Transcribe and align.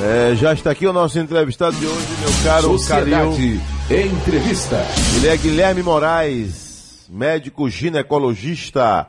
É, 0.00 0.36
já 0.36 0.52
está 0.52 0.70
aqui 0.70 0.86
o 0.86 0.92
nosso 0.92 1.18
entrevistado 1.18 1.76
de 1.76 1.84
hoje, 1.84 2.06
meu 2.20 2.44
caro 2.44 2.76
Calil. 2.86 3.60
Entrevista. 3.90 4.76
Ele 5.16 5.26
é 5.26 5.36
Guilherme 5.36 5.82
Moraes, 5.82 7.04
médico 7.10 7.68
ginecologista. 7.68 9.08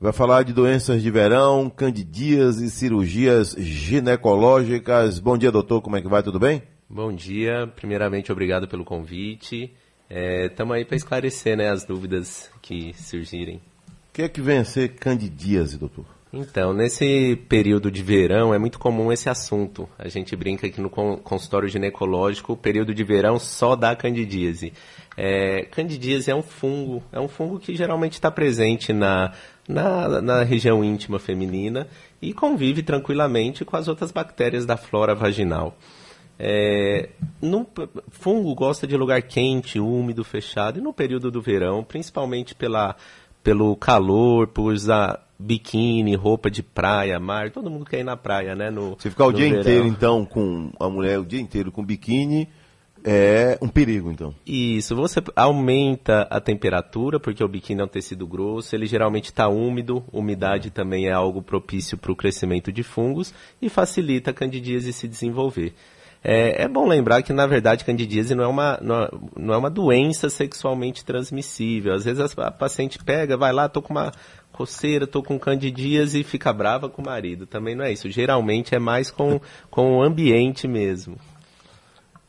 Vai 0.00 0.12
falar 0.12 0.42
de 0.42 0.52
doenças 0.52 1.02
de 1.02 1.10
verão, 1.10 1.70
candidias 1.70 2.56
e 2.56 2.68
cirurgias 2.68 3.54
ginecológicas. 3.56 5.20
Bom 5.20 5.38
dia, 5.38 5.52
doutor. 5.52 5.80
Como 5.82 5.96
é 5.96 6.02
que 6.02 6.08
vai? 6.08 6.20
Tudo 6.20 6.40
bem? 6.40 6.64
Bom 6.90 7.12
dia. 7.12 7.72
Primeiramente, 7.76 8.32
obrigado 8.32 8.66
pelo 8.66 8.84
convite. 8.84 9.72
Estamos 10.10 10.74
é, 10.74 10.78
aí 10.78 10.84
para 10.84 10.96
esclarecer 10.96 11.56
né, 11.56 11.70
as 11.70 11.84
dúvidas 11.84 12.50
que 12.60 12.92
surgirem. 12.94 13.58
O 13.58 14.12
que 14.14 14.22
é 14.22 14.28
que 14.28 14.40
vem 14.40 14.58
a 14.58 14.64
ser 14.64 14.96
candidíase, 14.96 15.78
doutor? 15.78 16.17
Então, 16.32 16.74
nesse 16.74 17.36
período 17.48 17.90
de 17.90 18.02
verão 18.02 18.52
é 18.52 18.58
muito 18.58 18.78
comum 18.78 19.10
esse 19.10 19.30
assunto. 19.30 19.88
A 19.98 20.08
gente 20.08 20.36
brinca 20.36 20.66
aqui 20.66 20.80
no 20.80 20.90
consultório 20.90 21.68
ginecológico, 21.68 22.52
o 22.52 22.56
período 22.56 22.94
de 22.94 23.02
verão 23.02 23.38
só 23.38 23.74
dá 23.74 23.96
candidíase. 23.96 24.72
É, 25.16 25.62
candidíase 25.70 26.30
é 26.30 26.34
um 26.34 26.42
fungo, 26.42 27.02
é 27.10 27.18
um 27.18 27.28
fungo 27.28 27.58
que 27.58 27.74
geralmente 27.74 28.12
está 28.12 28.30
presente 28.30 28.92
na, 28.92 29.32
na, 29.66 30.20
na 30.20 30.42
região 30.42 30.84
íntima 30.84 31.18
feminina 31.18 31.88
e 32.20 32.34
convive 32.34 32.82
tranquilamente 32.82 33.64
com 33.64 33.76
as 33.76 33.88
outras 33.88 34.12
bactérias 34.12 34.66
da 34.66 34.76
flora 34.76 35.14
vaginal. 35.14 35.76
É, 36.38 37.08
no, 37.40 37.66
fungo 38.10 38.54
gosta 38.54 38.86
de 38.86 38.96
lugar 38.96 39.22
quente, 39.22 39.80
úmido, 39.80 40.22
fechado, 40.22 40.78
e 40.78 40.82
no 40.82 40.92
período 40.92 41.30
do 41.30 41.42
verão, 41.42 41.82
principalmente 41.82 42.54
pela, 42.54 42.94
pelo 43.42 43.74
calor, 43.74 44.46
por 44.46 44.72
usar 44.72 45.27
biquíni, 45.38 46.14
roupa 46.16 46.50
de 46.50 46.62
praia, 46.62 47.20
mar, 47.20 47.50
todo 47.50 47.70
mundo 47.70 47.84
quer 47.84 48.00
ir 48.00 48.04
na 48.04 48.16
praia, 48.16 48.54
né? 48.54 48.70
No, 48.70 48.96
Se 48.98 49.08
ficar 49.08 49.26
o 49.26 49.32
dia 49.32 49.46
verão. 49.46 49.60
inteiro, 49.60 49.86
então, 49.86 50.24
com 50.24 50.70
a 50.80 50.88
mulher 50.88 51.18
o 51.18 51.24
dia 51.24 51.40
inteiro 51.40 51.70
com 51.70 51.84
biquíni, 51.84 52.48
é 53.04 53.56
um 53.62 53.68
perigo, 53.68 54.10
então. 54.10 54.34
Isso, 54.44 54.96
você 54.96 55.22
aumenta 55.36 56.22
a 56.22 56.40
temperatura, 56.40 57.20
porque 57.20 57.42
o 57.44 57.48
biquíni 57.48 57.80
é 57.80 57.84
um 57.84 57.88
tecido 57.88 58.26
grosso, 58.26 58.74
ele 58.74 58.86
geralmente 58.86 59.26
está 59.26 59.48
úmido, 59.48 60.04
umidade 60.12 60.70
também 60.70 61.06
é 61.06 61.12
algo 61.12 61.40
propício 61.40 61.96
para 61.96 62.10
o 62.10 62.16
crescimento 62.16 62.72
de 62.72 62.82
fungos 62.82 63.32
e 63.62 63.68
facilita 63.68 64.30
a 64.30 64.34
candidíase 64.34 64.92
se 64.92 65.06
desenvolver. 65.06 65.74
É, 66.22 66.64
é, 66.64 66.68
bom 66.68 66.86
lembrar 66.86 67.22
que, 67.22 67.32
na 67.32 67.46
verdade, 67.46 67.84
candidíase 67.84 68.34
não 68.34 68.42
é, 68.42 68.46
uma, 68.48 68.78
não 69.36 69.54
é 69.54 69.56
uma 69.56 69.70
doença 69.70 70.28
sexualmente 70.28 71.04
transmissível. 71.04 71.94
Às 71.94 72.04
vezes 72.04 72.36
a 72.36 72.50
paciente 72.50 72.98
pega, 72.98 73.36
vai 73.36 73.52
lá, 73.52 73.68
tô 73.68 73.80
com 73.80 73.92
uma 73.92 74.12
coceira, 74.58 75.06
tô 75.06 75.22
com 75.22 75.38
candidíase 75.38 76.20
e 76.20 76.24
fica 76.24 76.52
brava 76.52 76.88
com 76.88 77.00
o 77.00 77.04
marido. 77.04 77.46
Também 77.46 77.76
não 77.76 77.84
é 77.84 77.92
isso. 77.92 78.10
Geralmente 78.10 78.74
é 78.74 78.78
mais 78.80 79.08
com, 79.08 79.40
com 79.70 79.98
o 79.98 80.02
ambiente 80.02 80.66
mesmo. 80.66 81.16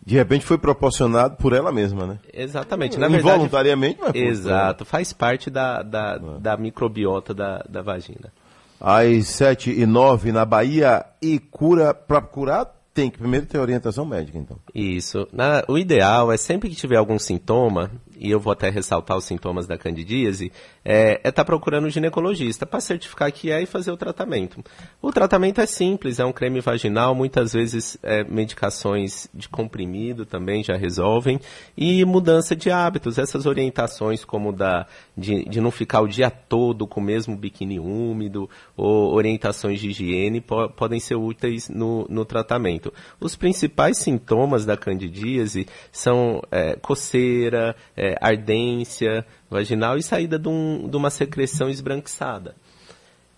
De 0.05 0.15
repente 0.15 0.45
foi 0.45 0.59
proporcionado 0.59 1.37
por 1.37 1.53
ela 1.53 1.71
mesma, 1.71 2.05
né? 2.05 2.19
Exatamente. 2.31 2.99
Na 2.99 3.07
verdade, 3.07 3.35
Involuntariamente, 3.35 3.99
mas 3.99 4.13
Exato. 4.13 4.85
Faz 4.85 5.11
parte 5.11 5.49
da, 5.49 5.81
da, 5.81 6.13
ah. 6.13 6.37
da 6.39 6.55
microbiota 6.55 7.33
da, 7.33 7.65
da 7.67 7.81
vagina. 7.81 8.31
Às 8.79 9.27
7 9.27 9.71
e 9.71 9.85
9 9.87 10.31
na 10.31 10.45
Bahia 10.45 11.03
e 11.21 11.39
cura 11.39 11.93
para 11.93 12.21
curar 12.21 12.75
tem 12.93 13.09
que 13.09 13.17
primeiro 13.17 13.45
ter 13.45 13.57
orientação 13.57 14.05
médica, 14.05 14.37
então. 14.37 14.57
Isso. 14.73 15.27
Na, 15.31 15.63
o 15.67 15.77
ideal 15.77 16.31
é 16.31 16.37
sempre 16.37 16.69
que 16.69 16.75
tiver 16.75 16.97
algum 16.97 17.17
sintoma, 17.17 17.91
e 18.19 18.29
eu 18.29 18.39
vou 18.39 18.51
até 18.51 18.69
ressaltar 18.69 19.17
os 19.17 19.23
sintomas 19.23 19.65
da 19.65 19.77
candidíase, 19.77 20.51
é 20.83 21.13
estar 21.13 21.29
é 21.29 21.31
tá 21.31 21.45
procurando 21.45 21.87
um 21.87 21.89
ginecologista 21.89 22.65
para 22.65 22.81
certificar 22.81 23.31
que 23.31 23.51
é 23.51 23.61
e 23.61 23.65
fazer 23.65 23.91
o 23.91 23.97
tratamento. 23.97 24.63
O 25.01 25.11
tratamento 25.11 25.61
é 25.61 25.65
simples, 25.65 26.19
é 26.19 26.25
um 26.25 26.33
creme 26.33 26.59
vaginal, 26.59 27.15
muitas 27.15 27.53
vezes 27.53 27.97
é, 28.03 28.23
medicações 28.23 29.27
de 29.33 29.47
comprimido 29.47 30.25
também 30.25 30.63
já 30.63 30.75
resolvem, 30.75 31.39
e 31.77 32.03
mudança 32.03 32.55
de 32.55 32.69
hábitos, 32.69 33.17
essas 33.17 33.45
orientações 33.45 34.25
como 34.25 34.51
da 34.51 34.85
de, 35.15 35.45
de 35.45 35.61
não 35.61 35.71
ficar 35.71 36.01
o 36.01 36.07
dia 36.07 36.29
todo 36.29 36.87
com 36.87 36.99
o 36.99 37.03
mesmo 37.03 37.35
biquíni 37.35 37.79
úmido, 37.79 38.49
ou 38.75 39.13
orientações 39.13 39.79
de 39.79 39.89
higiene 39.89 40.41
po 40.41 40.69
podem 40.69 40.99
ser 40.99 41.15
úteis 41.15 41.69
no, 41.69 42.05
no 42.09 42.25
tratamento. 42.25 42.93
Os 43.19 43.35
principais 43.35 43.97
sintomas 43.97 44.65
da 44.65 44.77
candidíase 44.77 45.67
são 45.91 46.41
é, 46.51 46.75
coceira, 46.75 47.75
é, 47.95 48.08
ardência 48.19 49.25
vaginal 49.49 49.97
e 49.97 50.03
saída 50.03 50.37
de, 50.37 50.47
um, 50.47 50.87
de 50.89 50.95
uma 50.95 51.09
secreção 51.09 51.69
esbranquiçada. 51.69 52.55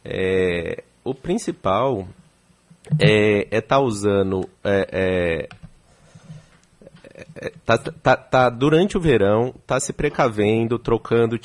É, 0.04 0.84
o 1.04 1.14
principal 1.14 2.08
é 3.00 3.44
estar 3.44 3.58
é 3.58 3.62
tá 3.62 3.80
usando. 3.80 4.50
É, 4.64 4.88
é, 4.92 5.50
é, 7.36 7.54
tá, 7.66 7.78
tá, 7.78 8.16
tá, 8.16 8.50
durante 8.50 8.98
o 8.98 9.02
verão, 9.02 9.54
tá 9.66 9.80
se 9.80 9.94
precavendo, 9.94 10.80
trocando, 10.80 11.40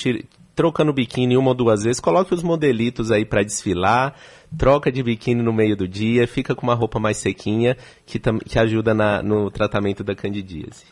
trocando 0.55 0.93
biquíni 0.93 1.37
uma 1.37 1.51
ou 1.51 1.55
duas 1.55 1.85
vezes. 1.85 2.01
Coloque 2.01 2.35
os 2.35 2.43
modelitos 2.43 3.11
aí 3.11 3.25
para 3.25 3.43
desfilar. 3.43 4.15
Troca 4.57 4.91
de 4.93 5.03
biquíni 5.03 5.43
no 5.43 5.53
meio 5.53 5.77
do 5.77 5.89
dia, 5.89 6.27
fica 6.27 6.55
com 6.55 6.63
uma 6.63 6.75
roupa 6.75 7.01
mais 7.01 7.17
sequinha, 7.17 7.77
que, 8.07 8.19
que 8.19 8.59
ajuda 8.59 8.95
na, 8.95 9.21
no 9.23 9.51
tratamento 9.51 10.05
da 10.05 10.15
candidíase. 10.15 10.85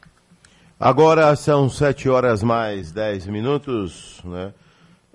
Agora 0.84 1.34
são 1.34 1.66
7 1.66 2.10
horas 2.10 2.42
mais 2.42 2.92
10 2.92 3.26
minutos, 3.28 4.20
né? 4.22 4.52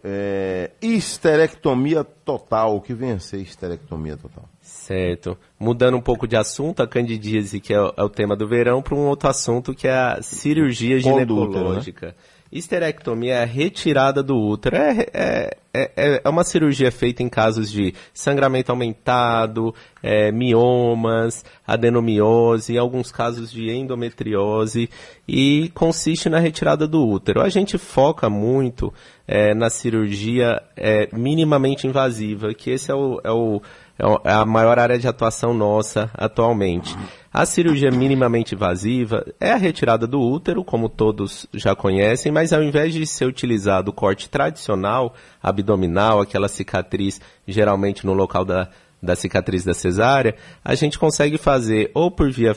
É, 0.03 0.72
histerectomia 0.81 2.03
total, 2.03 2.75
o 2.75 2.81
que 2.81 2.91
vem 2.91 3.12
a 3.12 3.19
ser 3.19 3.38
histerectomia 3.38 4.18
total? 4.18 4.46
Certo. 4.59 5.38
Mudando 5.59 5.96
um 5.96 6.02
pouco 6.02 6.28
de 6.28 6.35
assunto, 6.35 6.81
a 6.81 6.88
candidíase, 6.88 7.59
que 7.59 7.72
é 7.72 7.79
o, 7.79 7.94
é 7.96 8.03
o 8.03 8.09
tema 8.09 8.35
do 8.35 8.47
verão, 8.47 8.81
para 8.81 8.96
um 8.96 9.06
outro 9.06 9.29
assunto 9.29 9.75
que 9.75 9.88
é 9.88 9.94
a 9.94 10.24
cirurgia 10.24 11.00
ginecológica. 11.00 12.08
Útero, 12.08 12.16
né? 12.16 12.16
Histerectomia 12.52 13.36
é 13.36 13.44
a 13.44 13.46
retirada 13.46 14.24
do 14.24 14.36
útero. 14.36 14.76
É, 14.76 15.06
é, 15.14 15.60
é, 15.72 16.22
é, 16.24 16.30
uma 16.30 16.44
cirurgia 16.44 16.92
feita 16.92 17.22
em 17.22 17.30
casos 17.30 17.72
de 17.72 17.94
sangramento 18.14 18.72
aumentado, 18.72 19.74
é, 20.02 20.32
miomas, 20.32 21.46
adenomiose, 21.66 22.78
alguns 22.78 23.12
casos 23.12 23.52
de 23.52 23.70
endometriose, 23.70 24.90
e 25.28 25.72
consiste 25.76 26.28
na 26.28 26.40
retirada 26.40 26.88
do 26.88 27.08
útero. 27.08 27.42
A 27.42 27.50
gente 27.50 27.78
foca 27.78 28.30
muito 28.30 28.92
é, 29.28 29.54
na 29.54 29.70
cirurgia 29.70 30.59
é, 30.76 31.08
minimamente 31.14 31.86
invasiva, 31.86 32.54
que 32.54 32.72
esse 32.72 32.90
é 32.90 32.96
o, 32.96 33.22
é 33.24 33.32
o 33.32 33.62
é, 34.00 34.30
é 34.30 34.34
a 34.34 34.46
maior 34.46 34.80
área 34.80 34.98
de 34.98 35.08
atuação 35.08 35.54
nossa 35.54 36.09
atualmente. 36.14 36.96
A 37.31 37.45
cirurgia 37.45 37.91
minimamente 37.91 38.56
invasiva 38.56 39.23
é 39.40 39.51
a 39.51 39.56
retirada 39.56 40.07
do 40.07 40.19
útero, 40.19 40.63
como 40.63 40.90
todos 40.90 41.45
já 41.53 41.75
conhecem, 41.75 42.31
mas 42.31 42.51
ao 42.51 42.63
invés 42.63 42.91
de 42.91 43.06
ser 43.06 43.25
utilizado 43.25 43.91
o 43.91 43.94
corte 43.94 44.28
tradicional, 44.28 45.13
abdominal, 45.41 46.22
aquela 46.22 46.47
cicatriz 46.47 47.22
geralmente 47.47 48.03
no 48.03 48.13
local 48.13 48.44
da, 48.44 48.69
da 49.00 49.16
cicatriz 49.16 49.63
da 49.63 49.75
cesárea, 49.75 50.35
a 50.66 50.73
gente 50.73 50.97
consegue 50.97 51.38
fazer 51.38 51.91
ou 51.94 52.09
por 52.09 52.31
via 52.31 52.51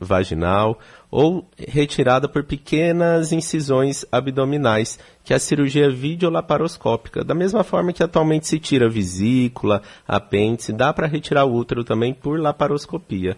vaginal 0.00 0.76
ou 1.08 1.48
retirada 1.56 2.28
por 2.28 2.42
pequenas 2.42 3.30
incisões 3.30 4.04
abdominais, 4.10 4.98
que 5.22 5.32
é 5.32 5.36
a 5.36 5.40
cirurgia 5.40 5.88
videolaparoscópica. 5.88 7.22
Da 7.22 7.32
mesma 7.32 7.62
forma 7.62 7.92
que 7.92 8.02
atualmente 8.02 8.48
se 8.48 8.58
tira 8.58 8.90
vesícula, 8.90 9.82
apêndice, 10.06 10.72
dá 10.72 10.92
para 10.92 11.06
retirar 11.06 11.44
o 11.44 11.54
útero 11.54 11.84
também 11.84 12.12
por 12.12 12.40
laparoscopia. 12.40 13.36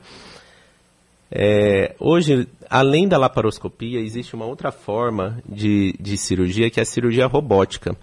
É, 1.30 1.94
hoje, 1.98 2.48
além 2.70 3.06
da 3.06 3.18
laparoscopia, 3.18 4.00
existe 4.00 4.34
uma 4.34 4.46
outra 4.46 4.72
forma 4.72 5.42
de, 5.46 5.94
de 6.00 6.16
cirurgia, 6.16 6.70
que 6.70 6.80
é 6.80 6.82
a 6.82 6.86
cirurgia 6.86 7.26
robótica. 7.26 7.96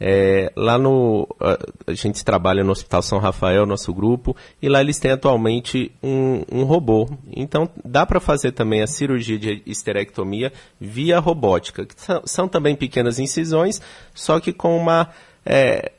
É, 0.00 0.52
lá 0.56 0.76
no. 0.76 1.28
A, 1.40 1.56
a, 1.92 1.94
gente 1.94 2.24
trabalha 2.24 2.64
no 2.64 2.72
Hospital 2.72 3.00
São 3.00 3.18
Rafael, 3.20 3.64
nosso 3.64 3.94
grupo, 3.94 4.36
e 4.60 4.68
lá 4.68 4.80
eles 4.80 4.98
têm 4.98 5.12
atualmente 5.12 5.92
um, 6.02 6.42
um 6.50 6.64
robô. 6.64 7.08
Então 7.30 7.68
dá 7.84 8.04
para 8.04 8.18
fazer 8.18 8.52
também 8.52 8.82
a 8.82 8.88
cirurgia 8.88 9.38
de 9.38 9.62
histerectomia 9.64 10.52
via 10.80 11.20
robótica, 11.20 11.86
que 11.86 11.94
são, 11.96 12.22
são 12.24 12.48
também 12.48 12.74
pequenas 12.74 13.20
incisões, 13.20 13.80
só 14.12 14.40
que 14.40 14.52
com 14.52 14.76
uma 14.76 15.10
é, 15.46 15.92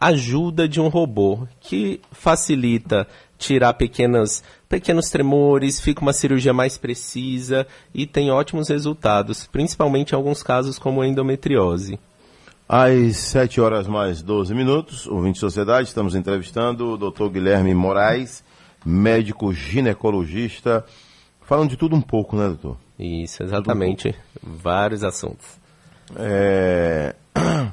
ajuda 0.00 0.68
de 0.68 0.80
um 0.80 0.88
robô, 0.88 1.46
que 1.60 2.00
facilita 2.12 3.06
tirar 3.38 3.72
pequenas, 3.74 4.44
pequenos 4.70 5.10
tremores, 5.10 5.80
fica 5.80 6.00
uma 6.00 6.12
cirurgia 6.12 6.54
mais 6.54 6.78
precisa 6.78 7.66
e 7.92 8.06
tem 8.06 8.30
ótimos 8.30 8.68
resultados, 8.68 9.48
principalmente 9.48 10.12
em 10.12 10.14
alguns 10.14 10.44
casos 10.44 10.78
como 10.78 11.04
endometriose. 11.04 11.98
Às 12.68 13.16
7 13.16 13.60
horas 13.60 13.88
mais 13.88 14.22
12 14.22 14.54
minutos, 14.54 15.08
ouvinte 15.08 15.34
de 15.34 15.40
sociedade, 15.40 15.88
estamos 15.88 16.14
entrevistando 16.14 16.92
o 16.92 16.96
doutor 16.96 17.28
Guilherme 17.30 17.74
Moraes, 17.74 18.44
médico 18.86 19.52
ginecologista, 19.52 20.84
falando 21.42 21.70
de 21.70 21.76
tudo 21.76 21.96
um 21.96 22.00
pouco, 22.00 22.36
né, 22.36 22.46
doutor? 22.46 22.76
Isso, 22.96 23.42
exatamente. 23.42 24.14
Um 24.46 24.56
Vários 24.56 25.02
assuntos. 25.02 25.58
É... 26.14 27.16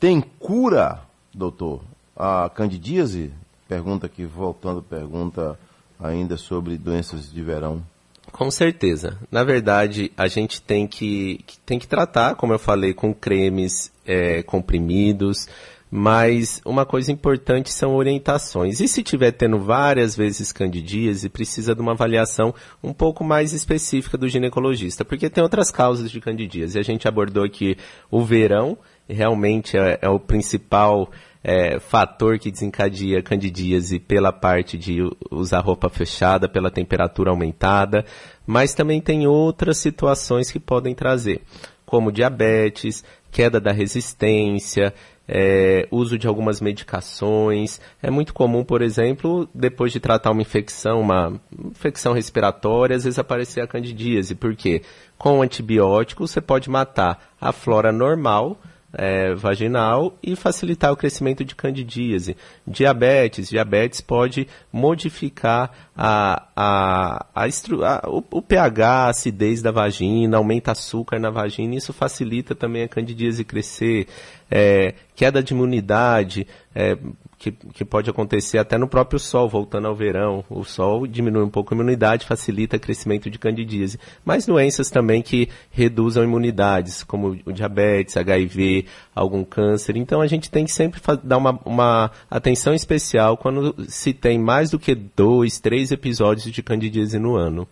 Tem 0.00 0.22
cura, 0.38 1.02
doutor, 1.34 1.82
a 2.16 2.48
candidíase 2.48 3.30
pergunta 3.74 4.06
aqui, 4.06 4.24
voltando 4.24 4.80
pergunta 4.80 5.58
ainda 5.98 6.36
sobre 6.36 6.78
doenças 6.78 7.32
de 7.32 7.42
verão. 7.42 7.82
Com 8.30 8.50
certeza. 8.50 9.18
Na 9.30 9.42
verdade, 9.42 10.12
a 10.16 10.28
gente 10.28 10.62
tem 10.62 10.86
que, 10.86 11.44
tem 11.66 11.78
que 11.78 11.88
tratar, 11.88 12.36
como 12.36 12.52
eu 12.52 12.58
falei, 12.58 12.94
com 12.94 13.12
cremes 13.12 13.92
é, 14.06 14.42
comprimidos, 14.44 15.48
mas 15.90 16.60
uma 16.64 16.86
coisa 16.86 17.10
importante 17.10 17.72
são 17.72 17.94
orientações. 17.96 18.80
E 18.80 18.86
se 18.86 19.02
tiver 19.02 19.32
tendo 19.32 19.58
várias 19.58 20.16
vezes 20.16 20.52
candidíase, 20.52 21.28
precisa 21.28 21.74
de 21.74 21.80
uma 21.80 21.92
avaliação 21.92 22.54
um 22.82 22.92
pouco 22.92 23.24
mais 23.24 23.52
específica 23.52 24.16
do 24.16 24.28
ginecologista, 24.28 25.04
porque 25.04 25.28
tem 25.28 25.42
outras 25.42 25.70
causas 25.70 26.10
de 26.10 26.20
candidíase. 26.20 26.78
A 26.78 26.82
gente 26.82 27.08
abordou 27.08 27.44
aqui 27.44 27.76
o 28.10 28.24
verão, 28.24 28.78
realmente 29.08 29.76
é, 29.76 29.98
é 30.02 30.08
o 30.08 30.18
principal 30.18 31.10
é, 31.42 31.78
fator 31.78 32.38
que 32.38 32.50
desencadeia 32.50 33.22
candidíase 33.22 33.98
pela 33.98 34.32
parte 34.32 34.78
de 34.78 35.00
usar 35.30 35.60
roupa 35.60 35.90
fechada, 35.90 36.48
pela 36.48 36.70
temperatura 36.70 37.30
aumentada, 37.30 38.04
mas 38.46 38.72
também 38.72 39.00
tem 39.00 39.26
outras 39.26 39.76
situações 39.76 40.50
que 40.50 40.58
podem 40.58 40.94
trazer, 40.94 41.42
como 41.84 42.10
diabetes, 42.10 43.04
queda 43.30 43.60
da 43.60 43.72
resistência, 43.72 44.94
é, 45.28 45.86
uso 45.90 46.18
de 46.18 46.26
algumas 46.26 46.60
medicações. 46.60 47.80
É 48.02 48.10
muito 48.10 48.32
comum, 48.32 48.64
por 48.64 48.82
exemplo, 48.82 49.48
depois 49.54 49.92
de 49.92 50.00
tratar 50.00 50.30
uma 50.30 50.42
infecção, 50.42 51.00
uma 51.00 51.40
infecção 51.70 52.12
respiratória, 52.12 52.96
às 52.96 53.04
vezes 53.04 53.18
aparecer 53.18 53.60
a 53.60 53.66
candidíase, 53.66 54.34
porque 54.34 54.82
com 55.18 55.42
antibiótico 55.42 56.26
você 56.26 56.40
pode 56.40 56.70
matar 56.70 57.34
a 57.40 57.52
flora 57.52 57.92
normal, 57.92 58.58
é, 58.96 59.34
vaginal 59.34 60.16
e 60.22 60.36
facilitar 60.36 60.92
o 60.92 60.96
crescimento 60.96 61.44
de 61.44 61.54
candidíase. 61.54 62.36
Diabetes, 62.66 63.48
diabetes 63.48 64.00
pode 64.00 64.46
modificar 64.72 65.70
a, 65.96 66.42
a, 66.56 67.26
a, 67.34 67.44
a 67.44 68.08
o, 68.08 68.24
o, 68.30 68.42
pH, 68.42 68.88
a 68.88 69.08
acidez 69.08 69.62
da 69.62 69.70
vagina, 69.70 70.36
aumenta 70.36 70.72
açúcar 70.72 71.18
na 71.18 71.30
vagina, 71.30 71.74
isso 71.74 71.92
facilita 71.92 72.54
também 72.54 72.82
a 72.82 72.88
candidíase 72.88 73.44
crescer. 73.44 74.06
É, 74.50 74.94
queda 75.16 75.42
de 75.42 75.54
imunidade, 75.54 76.46
é, 76.74 76.96
que, 77.38 77.52
que 77.52 77.84
pode 77.84 78.08
acontecer 78.08 78.58
até 78.58 78.78
no 78.78 78.88
próprio 78.88 79.18
sol, 79.18 79.48
voltando 79.48 79.88
ao 79.88 79.94
verão. 79.94 80.44
O 80.48 80.64
sol 80.64 81.06
diminui 81.06 81.42
um 81.42 81.50
pouco 81.50 81.74
a 81.74 81.76
imunidade, 81.76 82.26
facilita 82.26 82.76
o 82.76 82.80
crescimento 82.80 83.30
de 83.30 83.38
candidíase. 83.38 83.98
Mas 84.24 84.46
doenças 84.46 84.90
também 84.90 85.22
que 85.22 85.48
reduzam 85.70 86.24
imunidades, 86.24 87.02
como 87.02 87.38
o 87.44 87.52
diabetes, 87.52 88.16
HIV, 88.16 88.86
algum 89.14 89.44
câncer. 89.44 89.96
Então 89.96 90.20
a 90.20 90.26
gente 90.26 90.50
tem 90.50 90.64
que 90.64 90.72
sempre 90.72 91.00
dar 91.22 91.38
uma, 91.38 91.58
uma 91.64 92.10
atenção 92.30 92.74
especial 92.74 93.36
quando 93.36 93.74
se 93.88 94.12
tem 94.12 94.38
mais 94.38 94.70
do 94.70 94.78
que 94.78 94.94
dois, 94.94 95.58
três 95.58 95.90
episódios 95.90 96.50
de 96.50 96.62
candidíase 96.62 97.18
no 97.18 97.36
ano. 97.36 97.66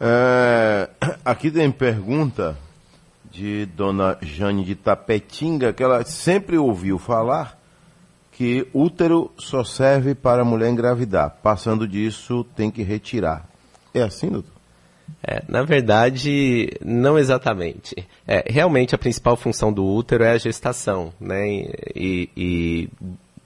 É, 0.00 0.90
aqui 1.24 1.50
tem 1.50 1.70
pergunta 1.70 2.56
de 3.30 3.66
Dona 3.66 4.16
Jane 4.22 4.64
de 4.64 4.74
Tapetinga, 4.74 5.72
que 5.72 5.82
ela 5.82 6.04
sempre 6.04 6.56
ouviu 6.56 6.98
falar 6.98 7.58
que 8.34 8.66
útero 8.74 9.30
só 9.38 9.62
serve 9.64 10.14
para 10.14 10.42
a 10.42 10.44
mulher 10.44 10.68
engravidar. 10.68 11.38
Passando 11.42 11.86
disso, 11.86 12.44
tem 12.56 12.70
que 12.70 12.82
retirar. 12.82 13.48
É 13.94 14.02
assim, 14.02 14.28
doutor? 14.28 14.52
É, 15.22 15.42
na 15.48 15.62
verdade, 15.62 16.70
não 16.84 17.18
exatamente. 17.18 18.06
É, 18.26 18.44
realmente 18.46 18.94
a 18.94 18.98
principal 18.98 19.36
função 19.36 19.72
do 19.72 19.84
útero 19.84 20.24
é 20.24 20.32
a 20.32 20.38
gestação, 20.38 21.12
né? 21.20 21.46
E, 21.94 22.28
e, 22.36 22.88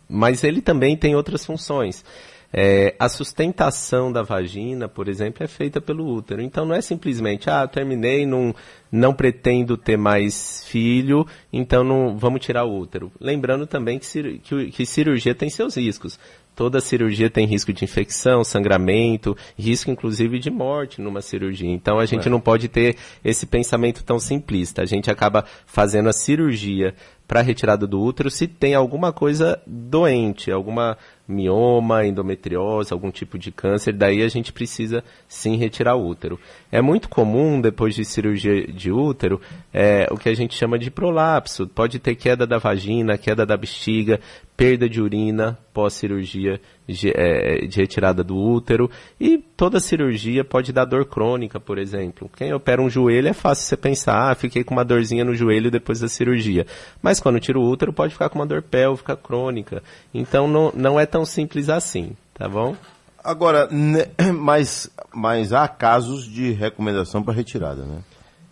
mas 0.09 0.43
ele 0.43 0.63
também 0.63 0.97
tem 0.97 1.15
outras 1.15 1.45
funções. 1.45 2.05
É, 2.51 2.95
a 2.99 3.09
sustentação 3.11 4.11
da 4.11 4.23
vagina, 4.23 4.89
por 4.89 5.07
exemplo, 5.07 5.45
é 5.45 5.47
feita 5.47 5.81
pelo 5.81 6.07
útero. 6.07 6.41
Então 6.41 6.65
não 6.65 6.75
é 6.75 6.81
simplesmente, 6.81 7.51
ah, 7.51 7.67
terminei, 7.67 8.25
não, 8.25 8.55
não 8.91 9.13
pretendo 9.13 9.77
ter 9.77 9.99
mais 9.99 10.65
filho, 10.67 11.27
então 11.53 11.85
não 11.85 12.17
vamos 12.17 12.41
tirar 12.41 12.65
o 12.65 12.79
útero. 12.79 13.13
Lembrando 13.21 13.67
também 13.67 13.99
que, 13.99 14.39
que, 14.39 14.71
que 14.71 14.87
cirurgia 14.87 15.35
tem 15.35 15.51
seus 15.51 15.77
riscos. 15.77 16.19
Toda 16.59 16.81
cirurgia 16.81 17.31
tem 17.31 17.47
risco 17.47 17.73
de 17.73 17.85
infecção, 17.85 18.43
sangramento, 18.43 19.37
risco 19.57 19.93
inclusive 19.93 20.41
de 20.41 20.51
morte 20.51 21.01
numa 21.01 21.21
cirurgia. 21.21 21.71
Então 21.71 22.01
a 22.01 22.05
gente 22.05 22.27
é. 22.27 22.31
não 22.33 22.41
pode 22.41 22.67
ter 22.67 22.97
esse 23.25 23.47
pensamento 23.47 24.03
tão 24.03 24.19
simplista. 24.19 24.83
A 24.83 24.85
gente 24.85 25.09
acaba 25.09 25.45
fazendo 25.67 26.09
a 26.09 26.13
cirurgia 26.13 26.97
para 27.29 27.43
retirada 27.43 27.87
do 27.87 28.03
útero 28.03 28.29
se 28.29 28.49
tem 28.49 28.75
alguma 28.75 29.13
coisa 29.13 29.61
doente, 29.67 30.51
alguma 30.51 30.97
mioma, 31.29 32.07
endometriose, 32.07 32.91
algum 32.91 33.11
tipo 33.11 33.39
de 33.39 33.53
câncer, 33.53 33.93
daí 33.93 34.23
a 34.23 34.29
gente 34.29 34.51
precisa 34.51 35.05
sim 35.29 35.57
retirar 35.57 35.95
o 35.95 36.09
útero. 36.09 36.41
É 36.73 36.81
muito 36.81 37.07
comum, 37.07 37.61
depois 37.61 37.95
de 37.95 38.03
cirurgia 38.03 38.67
de 38.67 38.91
útero, 38.91 39.39
é, 39.73 40.09
o 40.11 40.17
que 40.17 40.31
a 40.31 40.35
gente 40.35 40.55
chama 40.55 40.79
de 40.79 40.91
prolapso. 40.91 41.69
Pode 41.69 41.99
ter 41.99 42.15
queda 42.15 42.47
da 42.47 42.57
vagina, 42.57 43.19
queda 43.19 43.45
da 43.45 43.59
bexiga, 43.59 44.19
perda 44.59 44.89
de 44.89 45.01
urina 45.01 45.57
pós-cirurgia 45.73 46.61
de, 46.85 47.13
é, 47.15 47.65
de, 47.65 47.77
retirada 47.81 48.25
do 48.25 48.37
útero. 48.37 48.91
E 49.21 49.39
toda 49.39 49.79
cirurgia 49.79 50.43
pode 50.43 50.73
dar 50.73 50.85
dor 50.85 51.07
crônica, 51.07 51.61
por 51.61 51.79
exemplo. 51.79 52.29
Quem 52.37 52.53
opera 52.53 52.83
um 52.83 52.91
joelho 52.91 53.29
é 53.29 53.33
fácil 53.33 53.65
você 53.65 53.77
pensar, 53.77 54.33
ah, 54.33 54.35
fiquei 54.35 54.65
com 54.65 54.75
uma 54.75 54.85
dorzinha 54.85 55.25
no 55.25 55.33
joelho 55.33 55.71
depois 55.71 56.01
da 56.01 56.09
cirurgia. 56.09 56.67
Mas 57.01 57.21
quando 57.21 57.39
tira 57.39 57.57
o 57.57 57.71
útero, 57.71 57.93
pode 57.93 58.13
ficar 58.13 58.29
com 58.31 58.41
uma 58.41 58.47
dor 58.47 58.61
pélvica 58.61 59.17
crônica. 59.17 59.81
Então 60.13 60.49
não, 60.49 60.73
não 60.75 60.99
é 60.99 61.07
tão 61.07 61.25
simples 61.25 61.69
assim, 61.69 62.17
tá 62.35 62.49
bom? 62.49 62.75
Agora, 63.23 63.69
mas, 64.35 64.91
mas 65.15 65.53
há 65.53 65.69
casos 65.69 66.25
de 66.25 66.51
recomendação 66.51 67.23
para 67.23 67.33
retirada, 67.33 67.85
né? 67.85 68.01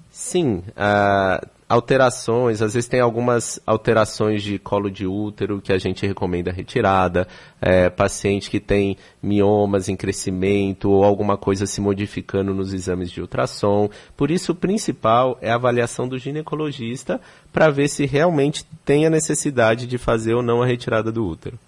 Sim, 0.09 0.63
uh, 0.69 1.56
alterações, 1.69 2.63
às 2.63 2.75
vezes 2.75 2.89
tem 2.89 3.01
algumas 3.01 3.61
alterações 3.67 4.43
de 4.43 4.59
colo 4.59 4.91
de 4.91 5.07
útero 5.07 5.61
que 5.61 5.73
a 5.73 5.79
gente 5.79 6.07
recomenda 6.07 6.53
retirada, 6.53 7.27
é, 7.61 7.91
paciente 7.91 8.49
que 8.49 8.61
tem 8.61 8.97
miomas 9.21 9.89
em 9.89 9.97
crescimento 9.97 10.91
ou 10.91 11.03
alguma 11.03 11.37
coisa 11.37 11.67
se 11.67 11.81
modificando 11.81 12.55
nos 12.55 12.73
exames 12.73 13.11
de 13.11 13.21
ultrassom. 13.21 13.91
Por 14.17 14.31
isso, 14.31 14.53
o 14.53 14.55
principal 14.55 15.37
é 15.41 15.51
a 15.51 15.57
avaliação 15.57 16.07
do 16.07 16.19
ginecologista 16.19 17.21
para 17.53 17.69
ver 17.69 17.89
se 17.89 18.07
realmente 18.07 18.65
tem 18.85 19.05
a 19.05 19.11
necessidade 19.11 19.87
de 19.87 19.99
fazer 19.99 20.35
ou 20.35 20.43
não 20.43 20.63
a 20.63 20.67
retirada 20.67 21.11
do 21.11 21.27
útero. 21.27 21.59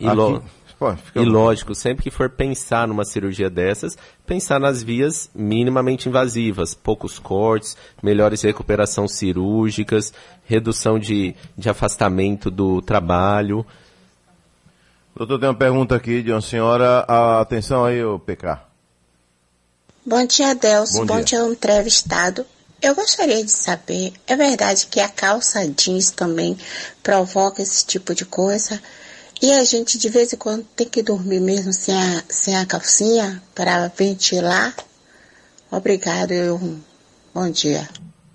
E 0.00 0.06
Aqui, 0.06 0.16
Pô, 0.78 0.92
e 1.14 1.20
lógico, 1.20 1.74
sempre 1.74 2.02
que 2.02 2.10
for 2.10 2.28
pensar 2.28 2.88
numa 2.88 3.04
cirurgia 3.04 3.48
dessas, 3.48 3.96
pensar 4.26 4.58
nas 4.58 4.82
vias 4.82 5.30
minimamente 5.34 6.08
invasivas, 6.08 6.74
poucos 6.74 7.18
cortes, 7.18 7.76
melhores 8.02 8.42
recuperação 8.42 9.06
cirúrgicas, 9.06 10.12
redução 10.44 10.98
de, 10.98 11.34
de 11.56 11.68
afastamento 11.68 12.50
do 12.50 12.82
trabalho. 12.82 13.64
Doutor, 15.16 15.38
tem 15.38 15.48
uma 15.48 15.54
pergunta 15.54 15.94
aqui 15.94 16.22
de 16.22 16.32
uma 16.32 16.40
senhora. 16.40 17.00
Atenção 17.40 17.84
aí, 17.84 18.02
o 18.04 18.18
PK. 18.18 18.58
Bom 20.04 20.26
dia, 20.26 20.54
Delcio. 20.56 21.00
Bom, 21.00 21.06
Bom 21.06 21.22
dia, 21.22 21.38
dia 21.38 21.48
entrevistado. 21.48 22.44
Eu 22.82 22.94
gostaria 22.94 23.42
de 23.42 23.50
saber, 23.50 24.12
é 24.26 24.36
verdade 24.36 24.86
que 24.88 25.00
a 25.00 25.08
calça 25.08 25.66
jeans 25.68 26.10
também 26.10 26.58
provoca 27.02 27.62
esse 27.62 27.86
tipo 27.86 28.14
de 28.14 28.26
coisa? 28.26 28.78
E 29.44 29.52
a 29.52 29.62
gente 29.62 29.98
de 29.98 30.08
vez 30.08 30.32
em 30.32 30.38
quando 30.38 30.64
tem 30.74 30.88
que 30.88 31.02
dormir 31.02 31.38
mesmo 31.38 31.70
sem 31.70 31.94
a, 31.94 32.24
sem 32.30 32.56
a 32.56 32.64
calcinha 32.64 33.42
para 33.54 33.88
ventilar. 33.88 34.74
Obrigado, 35.70 36.32
eu, 36.32 36.58
bom 37.34 37.50
dia. 37.50 37.86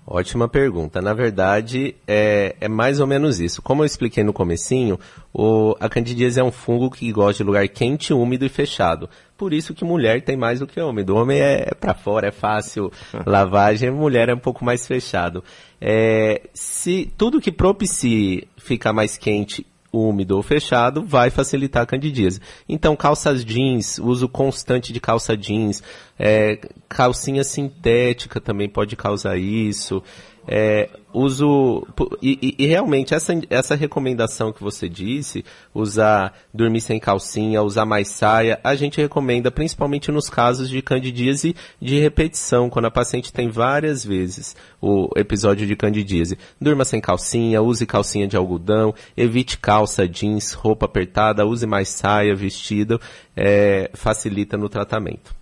Ótima 0.06 0.48
pergunta. 0.48 1.02
Na 1.02 1.12
verdade, 1.12 1.96
é, 2.06 2.54
é 2.60 2.68
mais 2.68 3.00
ou 3.00 3.08
menos 3.08 3.40
isso. 3.40 3.60
Como 3.60 3.82
eu 3.82 3.86
expliquei 3.86 4.22
no 4.22 4.32
comecinho, 4.32 5.00
o, 5.34 5.74
a 5.80 5.88
candidíase 5.88 6.38
é 6.38 6.44
um 6.44 6.52
fungo 6.52 6.88
que 6.88 7.10
gosta 7.10 7.42
de 7.42 7.42
lugar 7.42 7.66
quente, 7.66 8.12
úmido 8.12 8.44
e 8.44 8.48
fechado. 8.48 9.10
Por 9.36 9.52
isso 9.52 9.74
que 9.74 9.84
mulher 9.84 10.22
tem 10.22 10.36
mais 10.36 10.60
do 10.60 10.66
que 10.66 10.80
homem. 10.80 11.04
Do 11.04 11.16
homem 11.16 11.40
é, 11.40 11.70
é 11.70 11.74
para 11.74 11.92
fora, 11.92 12.28
é 12.28 12.32
fácil 12.32 12.92
lavagem, 13.26 13.90
mulher 13.90 14.28
é 14.28 14.34
um 14.34 14.38
pouco 14.38 14.64
mais 14.64 14.86
fechado. 14.86 15.42
É, 15.80 16.42
se 16.54 17.12
tudo 17.18 17.40
que 17.40 17.50
propicie 17.50 18.46
ficar 18.56 18.92
mais 18.92 19.16
quente 19.16 19.66
úmido 19.92 20.36
ou 20.36 20.42
fechado, 20.42 21.04
vai 21.04 21.30
facilitar 21.30 21.82
a 21.82 21.86
candidíase. 21.86 22.40
Então, 22.68 22.94
calças 22.94 23.44
jeans, 23.44 23.98
uso 23.98 24.28
constante 24.28 24.92
de 24.92 25.00
calça 25.00 25.36
jeans, 25.36 25.82
é, 26.18 26.58
calcinha 26.88 27.42
sintética 27.42 28.40
também 28.40 28.68
pode 28.68 28.96
causar 28.96 29.36
isso. 29.36 30.02
É, 30.48 30.88
uso 31.12 31.86
e, 32.22 32.54
e, 32.58 32.66
realmente 32.66 33.14
essa, 33.14 33.32
essa 33.50 33.74
recomendação 33.74 34.52
que 34.52 34.62
você 34.62 34.88
disse, 34.88 35.44
usar 35.74 36.32
dormir 36.52 36.80
sem 36.80 36.98
calcinha, 36.98 37.62
usar 37.62 37.84
mais 37.84 38.08
saia, 38.08 38.58
a 38.64 38.74
gente 38.74 39.00
recomenda 39.00 39.50
principalmente 39.50 40.10
nos 40.10 40.30
casos 40.30 40.68
de 40.68 40.80
candidíase 40.80 41.54
de 41.80 41.98
repetição, 42.00 42.70
quando 42.70 42.86
a 42.86 42.90
paciente 42.90 43.32
tem 43.32 43.48
várias 43.48 44.04
vezes 44.04 44.56
o 44.80 45.10
episódio 45.16 45.66
de 45.66 45.76
candidíase. 45.76 46.38
Durma 46.60 46.84
sem 46.84 47.00
calcinha, 47.00 47.60
use 47.60 47.84
calcinha 47.86 48.26
de 48.26 48.36
algodão, 48.36 48.94
evite 49.16 49.58
calça, 49.58 50.08
jeans, 50.08 50.52
roupa 50.52 50.86
apertada, 50.86 51.46
use 51.46 51.66
mais 51.66 51.88
saia, 51.88 52.34
vestido, 52.34 53.00
é, 53.36 53.90
facilita 53.94 54.56
no 54.56 54.68
tratamento. 54.68 55.34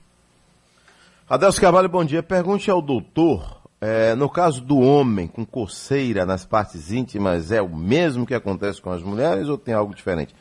Adelso 1.28 1.61
Carvalho, 1.61 1.90
bom 1.90 2.05
dia. 2.05 2.23
Pergunte 2.23 2.71
ao 2.71 2.81
doutor, 2.81 3.57
é, 3.80 4.14
no 4.14 4.28
caso 4.28 4.61
do 4.61 4.78
homem 4.78 5.26
com 5.28 5.47
coceira 5.47 6.26
nas 6.26 6.44
partes 6.44 6.90
íntimas, 6.90 7.52
é 7.52 7.62
o 7.62 7.68
mesmo 7.68 8.26
que 8.26 8.35
acontece 8.35 8.82
com 8.82 8.90
as 8.90 9.02
mulheres 9.02 9.49
ou 9.49 9.56
tem 9.56 9.75
algo 9.75 9.94
diferente? 9.94 10.35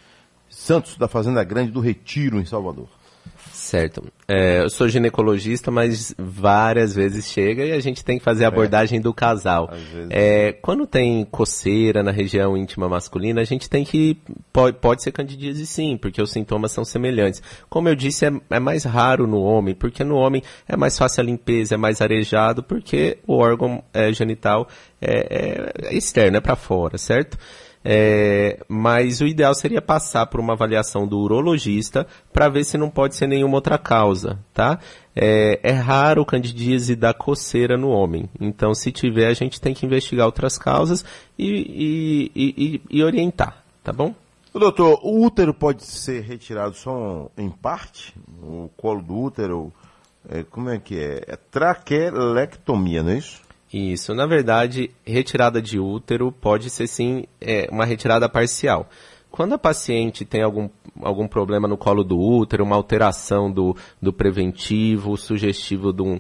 Santos, 0.49 0.97
da 0.97 1.07
Fazenda 1.07 1.43
Grande 1.43 1.71
do 1.71 1.79
Retiro, 1.79 2.39
em 2.39 2.45
Salvador. 2.45 2.87
Certo. 3.57 4.03
É, 4.27 4.61
eu 4.61 4.69
sou 4.69 4.87
ginecologista, 4.87 5.71
mas 5.71 6.13
várias 6.15 6.93
vezes 6.93 7.25
chega 7.25 7.65
e 7.65 7.71
a 7.71 7.79
gente 7.79 8.05
tem 8.05 8.19
que 8.19 8.23
fazer 8.23 8.43
a 8.43 8.45
é. 8.45 8.47
abordagem 8.49 8.99
é. 8.99 9.01
do 9.01 9.11
casal. 9.11 9.71
É, 10.11 10.51
quando 10.61 10.85
tem 10.85 11.25
coceira 11.25 12.03
na 12.03 12.11
região 12.11 12.55
íntima 12.55 12.87
masculina, 12.87 13.41
a 13.41 13.43
gente 13.43 13.67
tem 13.67 13.83
que. 13.83 14.15
Pode, 14.53 14.77
pode 14.77 15.01
ser 15.01 15.11
candidíase 15.11 15.65
sim, 15.65 15.97
porque 15.97 16.21
os 16.21 16.31
sintomas 16.31 16.71
são 16.71 16.85
semelhantes. 16.85 17.41
Como 17.67 17.89
eu 17.89 17.95
disse, 17.95 18.27
é, 18.27 18.31
é 18.51 18.59
mais 18.59 18.83
raro 18.83 19.25
no 19.25 19.41
homem, 19.41 19.73
porque 19.73 20.03
no 20.03 20.17
homem 20.17 20.43
é 20.67 20.77
mais 20.77 20.95
fácil 20.95 21.21
a 21.21 21.25
limpeza, 21.25 21.73
é 21.73 21.77
mais 21.77 21.99
arejado, 21.99 22.61
porque 22.61 23.17
o 23.25 23.37
órgão 23.37 23.83
é, 23.91 24.13
genital 24.13 24.67
é, 25.01 25.73
é 25.89 25.95
externo, 25.95 26.37
é 26.37 26.41
para 26.41 26.55
fora, 26.55 26.95
certo? 26.99 27.39
É, 27.89 28.59
mas 28.67 29.21
o 29.21 29.25
ideal 29.25 29.55
seria 29.55 29.81
passar 29.81 30.25
por 30.25 30.41
uma 30.41 30.51
avaliação 30.51 31.07
do 31.07 31.17
urologista 31.19 32.05
para 32.33 32.49
ver 32.49 32.65
se 32.65 32.77
não 32.77 32.89
pode 32.89 33.15
ser 33.15 33.27
nenhuma 33.27 33.55
outra 33.55 33.77
causa, 33.77 34.37
tá? 34.53 34.77
É, 35.15 35.57
é 35.63 35.71
raro 35.71 36.21
o 36.21 36.25
candidíase 36.25 36.97
da 36.97 37.13
coceira 37.13 37.77
no 37.77 37.87
homem. 37.87 38.29
Então, 38.41 38.73
se 38.73 38.91
tiver, 38.91 39.27
a 39.27 39.33
gente 39.33 39.61
tem 39.61 39.73
que 39.73 39.85
investigar 39.85 40.25
outras 40.25 40.57
causas 40.57 41.05
e, 41.39 42.29
e, 42.35 42.51
e, 42.57 42.81
e 42.89 43.03
orientar, 43.05 43.63
tá 43.81 43.93
bom? 43.93 44.13
Doutor, 44.53 44.99
o 45.01 45.23
útero 45.23 45.53
pode 45.53 45.85
ser 45.85 46.23
retirado 46.23 46.75
só 46.75 47.31
em 47.37 47.49
parte? 47.49 48.13
O 48.43 48.69
colo 48.75 49.01
do 49.01 49.17
útero, 49.17 49.71
é, 50.27 50.43
como 50.43 50.69
é 50.69 50.77
que 50.77 50.99
é? 50.99 51.23
É 51.25 51.37
traquelectomia, 51.37 53.01
não 53.01 53.11
é 53.11 53.17
isso? 53.19 53.46
Isso, 53.71 54.13
na 54.13 54.25
verdade, 54.25 54.91
retirada 55.05 55.61
de 55.61 55.79
útero 55.79 56.31
pode 56.31 56.69
ser 56.69 56.87
sim 56.87 57.25
é, 57.41 57.67
uma 57.71 57.85
retirada 57.85 58.29
parcial. 58.29 58.89
Quando 59.29 59.53
a 59.53 59.57
paciente 59.57 60.25
tem 60.25 60.41
algum, 60.41 60.69
algum 61.01 61.27
problema 61.27 61.67
no 61.67 61.77
colo 61.77 62.03
do 62.03 62.17
útero, 62.17 62.63
uma 62.63 62.75
alteração 62.75 63.51
do, 63.51 63.75
do 64.01 64.11
preventivo, 64.13 65.17
sugestivo 65.17 65.91
de, 65.91 66.01
um, 66.01 66.19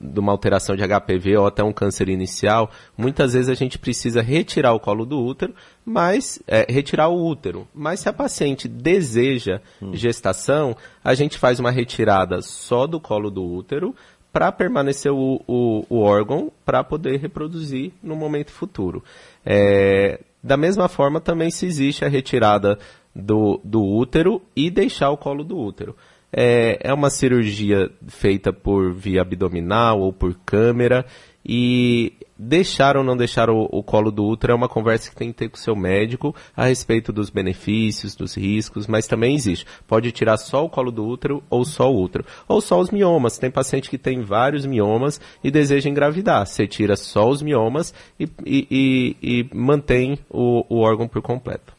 de 0.00 0.18
uma 0.20 0.32
alteração 0.32 0.76
de 0.76 0.82
HPV 0.82 1.36
ou 1.36 1.46
até 1.46 1.62
um 1.64 1.72
câncer 1.72 2.08
inicial, 2.08 2.70
muitas 2.96 3.34
vezes 3.34 3.50
a 3.50 3.54
gente 3.54 3.78
precisa 3.78 4.22
retirar 4.22 4.72
o 4.72 4.80
colo 4.80 5.04
do 5.04 5.18
útero, 5.18 5.52
mas 5.84 6.40
é, 6.46 6.64
retirar 6.72 7.08
o 7.08 7.22
útero. 7.22 7.66
Mas 7.74 8.00
se 8.00 8.08
a 8.08 8.12
paciente 8.12 8.68
deseja 8.68 9.60
hum. 9.82 9.90
gestação, 9.92 10.76
a 11.02 11.14
gente 11.14 11.36
faz 11.36 11.58
uma 11.58 11.72
retirada 11.72 12.40
só 12.40 12.86
do 12.86 13.00
colo 13.00 13.30
do 13.30 13.44
útero, 13.44 13.94
para 14.38 14.52
permanecer 14.52 15.10
o, 15.10 15.42
o, 15.48 15.84
o 15.90 15.98
órgão 15.98 16.52
para 16.64 16.84
poder 16.84 17.18
reproduzir 17.18 17.90
no 18.00 18.14
momento 18.14 18.52
futuro. 18.52 19.02
É, 19.44 20.20
da 20.40 20.56
mesma 20.56 20.86
forma, 20.88 21.20
também 21.20 21.50
se 21.50 21.66
existe 21.66 22.04
a 22.04 22.08
retirada 22.08 22.78
do, 23.12 23.60
do 23.64 23.84
útero 23.84 24.40
e 24.54 24.70
deixar 24.70 25.10
o 25.10 25.16
colo 25.16 25.42
do 25.42 25.58
útero. 25.58 25.96
É, 26.32 26.78
é 26.80 26.92
uma 26.92 27.08
cirurgia 27.08 27.90
feita 28.06 28.52
por 28.52 28.92
via 28.92 29.22
abdominal 29.22 30.00
ou 30.00 30.12
por 30.12 30.34
câmera 30.44 31.06
e 31.44 32.12
deixar 32.38 32.96
ou 32.96 33.02
não 33.02 33.16
deixar 33.16 33.48
o, 33.48 33.68
o, 33.72 33.82
colo 33.82 34.10
do 34.10 34.24
útero 34.24 34.52
é 34.52 34.54
uma 34.54 34.68
conversa 34.68 35.10
que 35.10 35.16
tem 35.16 35.32
que 35.32 35.38
ter 35.38 35.48
com 35.48 35.56
o 35.56 35.60
seu 35.60 35.74
médico 35.74 36.34
a 36.56 36.66
respeito 36.66 37.10
dos 37.10 37.30
benefícios, 37.30 38.14
dos 38.14 38.36
riscos, 38.36 38.86
mas 38.86 39.06
também 39.06 39.34
existe. 39.34 39.66
Pode 39.86 40.12
tirar 40.12 40.36
só 40.36 40.64
o 40.64 40.68
colo 40.68 40.92
do 40.92 41.04
útero 41.04 41.42
ou 41.48 41.64
só 41.64 41.90
o 41.90 42.00
útero. 42.00 42.24
Ou 42.46 42.60
só 42.60 42.78
os 42.78 42.90
miomas. 42.90 43.38
Tem 43.38 43.50
paciente 43.50 43.90
que 43.90 43.98
tem 43.98 44.20
vários 44.20 44.66
miomas 44.66 45.20
e 45.42 45.50
deseja 45.50 45.88
engravidar. 45.88 46.46
Você 46.46 46.66
tira 46.66 46.96
só 46.96 47.28
os 47.28 47.42
miomas 47.42 47.92
e, 48.20 48.28
e, 48.44 48.66
e, 48.70 49.16
e 49.22 49.56
mantém 49.56 50.18
o, 50.28 50.64
o 50.68 50.80
órgão 50.80 51.08
por 51.08 51.22
completo. 51.22 51.72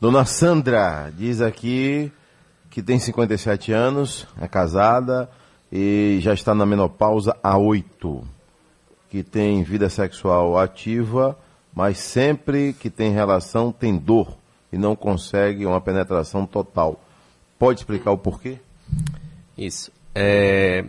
Dona 0.00 0.24
Sandra 0.24 1.12
diz 1.16 1.40
aqui 1.40 2.10
que 2.70 2.80
tem 2.80 2.98
57 2.98 3.72
anos, 3.72 4.26
é 4.40 4.46
casada 4.46 5.28
e 5.70 6.18
já 6.20 6.32
está 6.32 6.54
na 6.54 6.64
menopausa 6.64 7.36
há 7.42 7.58
oito 7.58 8.24
que 9.10 9.24
tem 9.24 9.64
vida 9.64 9.88
sexual 9.90 10.56
ativa, 10.56 11.36
mas 11.74 11.98
sempre 11.98 12.72
que 12.72 12.88
tem 12.88 13.10
relação 13.10 13.72
tem 13.72 13.96
dor 13.96 14.38
e 14.72 14.78
não 14.78 14.94
consegue 14.94 15.66
uma 15.66 15.80
penetração 15.80 16.46
total. 16.46 17.00
Pode 17.58 17.80
explicar 17.80 18.12
o 18.12 18.18
porquê? 18.18 18.58
Isso. 19.58 19.90
É... 20.14 20.84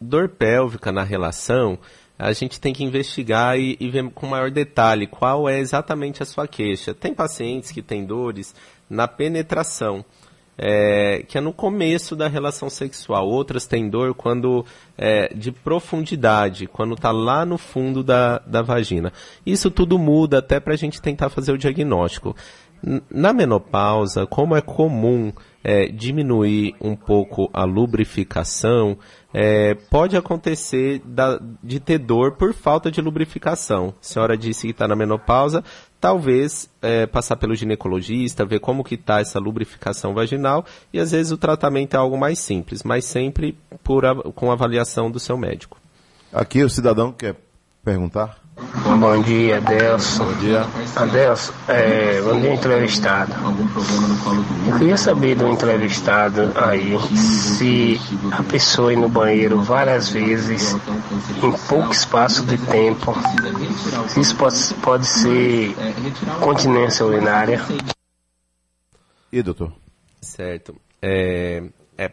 Dor 0.00 0.30
pélvica 0.30 0.90
na 0.90 1.02
relação, 1.02 1.78
a 2.18 2.32
gente 2.32 2.58
tem 2.58 2.72
que 2.72 2.84
investigar 2.84 3.58
e, 3.58 3.76
e, 3.78 3.90
ver 3.90 4.10
com 4.10 4.26
maior 4.26 4.50
detalhe 4.50 5.06
qual 5.06 5.48
é 5.48 5.58
exatamente 5.58 6.22
a 6.22 6.26
sua 6.26 6.48
queixa. 6.48 6.94
Tem 6.94 7.12
pacientes 7.12 7.70
que 7.70 7.82
têm 7.82 8.04
dores 8.04 8.54
na 8.88 9.06
penetração 9.06 10.04
é, 10.58 11.22
que 11.26 11.38
é 11.38 11.40
no 11.40 11.52
começo 11.52 12.16
da 12.16 12.26
relação 12.26 12.68
sexual. 12.68 13.28
Outras 13.28 13.66
têm 13.66 13.88
dor 13.88 14.12
quando 14.14 14.66
é, 14.96 15.32
de 15.32 15.52
profundidade, 15.52 16.66
quando 16.66 16.94
está 16.94 17.12
lá 17.12 17.46
no 17.46 17.56
fundo 17.56 18.02
da, 18.02 18.38
da 18.38 18.60
vagina. 18.60 19.12
Isso 19.46 19.70
tudo 19.70 19.98
muda 19.98 20.38
até 20.38 20.58
para 20.58 20.74
a 20.74 20.76
gente 20.76 21.00
tentar 21.00 21.28
fazer 21.30 21.52
o 21.52 21.58
diagnóstico. 21.58 22.34
Na 23.10 23.32
menopausa, 23.32 24.24
como 24.26 24.54
é 24.54 24.60
comum 24.60 25.32
é, 25.64 25.86
diminuir 25.88 26.74
um 26.80 26.94
pouco 26.94 27.50
a 27.52 27.64
lubrificação, 27.64 28.96
é, 29.34 29.74
pode 29.74 30.16
acontecer 30.16 31.02
da, 31.04 31.40
de 31.62 31.80
ter 31.80 31.98
dor 31.98 32.36
por 32.36 32.54
falta 32.54 32.90
de 32.90 33.00
lubrificação. 33.00 33.94
A 34.00 34.04
senhora 34.04 34.36
disse 34.36 34.68
que 34.68 34.70
está 34.70 34.86
na 34.86 34.96
menopausa, 34.96 35.62
talvez 36.00 36.68
é, 36.80 37.06
passar 37.06 37.36
pelo 37.36 37.54
ginecologista, 37.54 38.44
ver 38.44 38.60
como 38.60 38.84
que 38.84 38.94
está 38.94 39.20
essa 39.20 39.38
lubrificação 39.38 40.14
vaginal 40.14 40.64
e 40.92 41.00
às 41.00 41.10
vezes 41.10 41.32
o 41.32 41.38
tratamento 41.38 41.94
é 41.94 41.96
algo 41.96 42.16
mais 42.16 42.38
simples, 42.38 42.82
mas 42.82 43.04
sempre 43.04 43.56
por 43.82 44.04
com 44.32 44.50
avaliação 44.50 45.10
do 45.10 45.18
seu 45.18 45.36
médico. 45.36 45.78
Aqui 46.32 46.62
o 46.62 46.70
cidadão 46.70 47.12
quer 47.12 47.36
perguntar. 47.84 48.38
Bom 48.98 49.22
dia, 49.22 49.58
Adelson. 49.58 50.24
Bom 50.24 50.34
dia. 50.40 50.66
Adelson, 50.96 51.52
é, 51.68 52.20
bom 52.20 52.40
dia, 52.40 52.54
entrevistado. 52.54 53.32
Eu 54.66 54.78
queria 54.78 54.96
saber 54.96 55.36
do 55.36 55.46
entrevistado 55.46 56.52
aí 56.56 56.98
se 57.16 58.00
a 58.32 58.42
pessoa 58.42 58.92
ir 58.92 58.96
no 58.96 59.08
banheiro 59.08 59.62
várias 59.62 60.08
vezes 60.08 60.74
em 61.40 61.52
pouco 61.68 61.92
espaço 61.92 62.44
de 62.44 62.58
tempo, 62.58 63.14
se 64.08 64.20
isso 64.20 64.36
pode, 64.36 64.74
pode 64.82 65.06
ser 65.06 65.76
continência 66.40 67.06
urinária. 67.06 67.60
E 69.32 69.40
doutor? 69.40 69.72
Certo. 70.20 70.74
É, 71.00 71.62
é, 71.96 72.10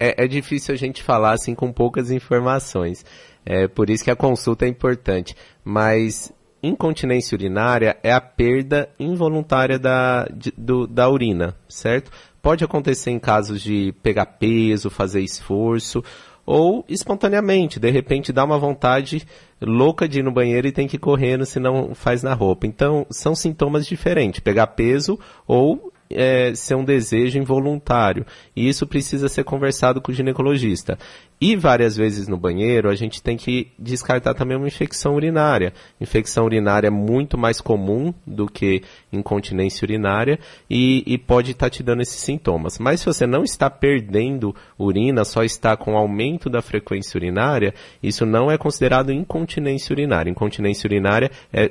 é, 0.00 0.24
é 0.24 0.26
difícil 0.26 0.74
a 0.74 0.78
gente 0.78 1.04
falar 1.04 1.34
assim 1.34 1.54
com 1.54 1.72
poucas 1.72 2.10
informações. 2.10 3.04
É 3.44 3.68
por 3.68 3.90
isso 3.90 4.04
que 4.04 4.10
a 4.10 4.16
consulta 4.16 4.64
é 4.64 4.68
importante. 4.68 5.36
Mas 5.62 6.32
incontinência 6.62 7.36
urinária 7.36 7.96
é 8.02 8.12
a 8.12 8.20
perda 8.20 8.88
involuntária 8.98 9.78
da, 9.78 10.26
de, 10.34 10.52
do, 10.56 10.86
da 10.86 11.08
urina, 11.08 11.54
certo? 11.68 12.10
Pode 12.40 12.64
acontecer 12.64 13.10
em 13.10 13.18
casos 13.18 13.60
de 13.60 13.94
pegar 14.02 14.26
peso, 14.26 14.90
fazer 14.90 15.20
esforço, 15.20 16.02
ou 16.46 16.84
espontaneamente, 16.88 17.80
de 17.80 17.90
repente 17.90 18.32
dá 18.32 18.44
uma 18.44 18.58
vontade 18.58 19.26
louca 19.60 20.06
de 20.06 20.18
ir 20.18 20.22
no 20.22 20.32
banheiro 20.32 20.66
e 20.66 20.72
tem 20.72 20.86
que 20.86 20.96
ir 20.96 20.98
correndo, 20.98 21.46
senão 21.46 21.94
faz 21.94 22.22
na 22.22 22.34
roupa. 22.34 22.66
Então, 22.66 23.06
são 23.10 23.34
sintomas 23.34 23.86
diferentes, 23.86 24.40
pegar 24.40 24.66
peso 24.68 25.18
ou 25.46 25.90
é, 26.10 26.54
ser 26.54 26.74
um 26.74 26.84
desejo 26.84 27.38
involuntário. 27.38 28.24
E 28.54 28.68
isso 28.68 28.86
precisa 28.86 29.28
ser 29.28 29.44
conversado 29.44 30.00
com 30.00 30.12
o 30.12 30.14
ginecologista. 30.14 30.98
E 31.40 31.56
várias 31.56 31.96
vezes 31.96 32.28
no 32.28 32.38
banheiro 32.38 32.88
a 32.88 32.94
gente 32.94 33.22
tem 33.22 33.36
que 33.36 33.72
descartar 33.78 34.34
também 34.34 34.56
uma 34.56 34.68
infecção 34.68 35.14
urinária. 35.14 35.72
Infecção 36.00 36.44
urinária 36.44 36.86
é 36.88 36.90
muito 36.90 37.36
mais 37.36 37.60
comum 37.60 38.14
do 38.26 38.46
que 38.46 38.82
incontinência 39.12 39.84
urinária 39.84 40.38
e, 40.70 41.02
e 41.06 41.18
pode 41.18 41.50
estar 41.50 41.66
tá 41.66 41.70
te 41.70 41.82
dando 41.82 42.02
esses 42.02 42.20
sintomas. 42.20 42.78
Mas 42.78 43.00
se 43.00 43.06
você 43.06 43.26
não 43.26 43.42
está 43.42 43.68
perdendo 43.68 44.54
urina, 44.78 45.24
só 45.24 45.42
está 45.42 45.76
com 45.76 45.96
aumento 45.96 46.48
da 46.48 46.62
frequência 46.62 47.18
urinária, 47.18 47.74
isso 48.02 48.24
não 48.24 48.50
é 48.50 48.56
considerado 48.56 49.12
incontinência 49.12 49.92
urinária. 49.92 50.30
Incontinência 50.30 50.86
urinária 50.86 51.30
é 51.52 51.70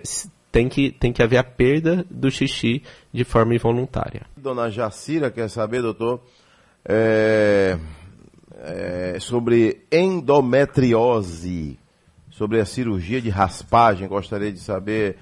tem 0.54 0.70
que, 0.70 0.92
tem 0.92 1.12
que 1.12 1.24
haver 1.24 1.38
a 1.38 1.44
perda 1.44 2.06
do 2.12 2.30
xixi 2.30 2.84
de 3.12 3.24
forma 3.24 3.56
involuntária. 3.56 4.22
Dona 4.38 4.70
Jacira 4.70 5.32
quer 5.32 5.50
saber, 5.50 5.82
doutor, 5.82 6.22
é, 6.86 7.76
é, 8.60 9.18
sobre 9.20 9.82
endometriose, 9.92 11.80
sobre 12.30 12.60
a 12.60 12.66
cirurgia 12.66 13.20
de 13.20 13.32
raspagem. 13.32 14.08
Gostaria 14.08 14.52
de 14.52 14.60
saber 14.60 15.18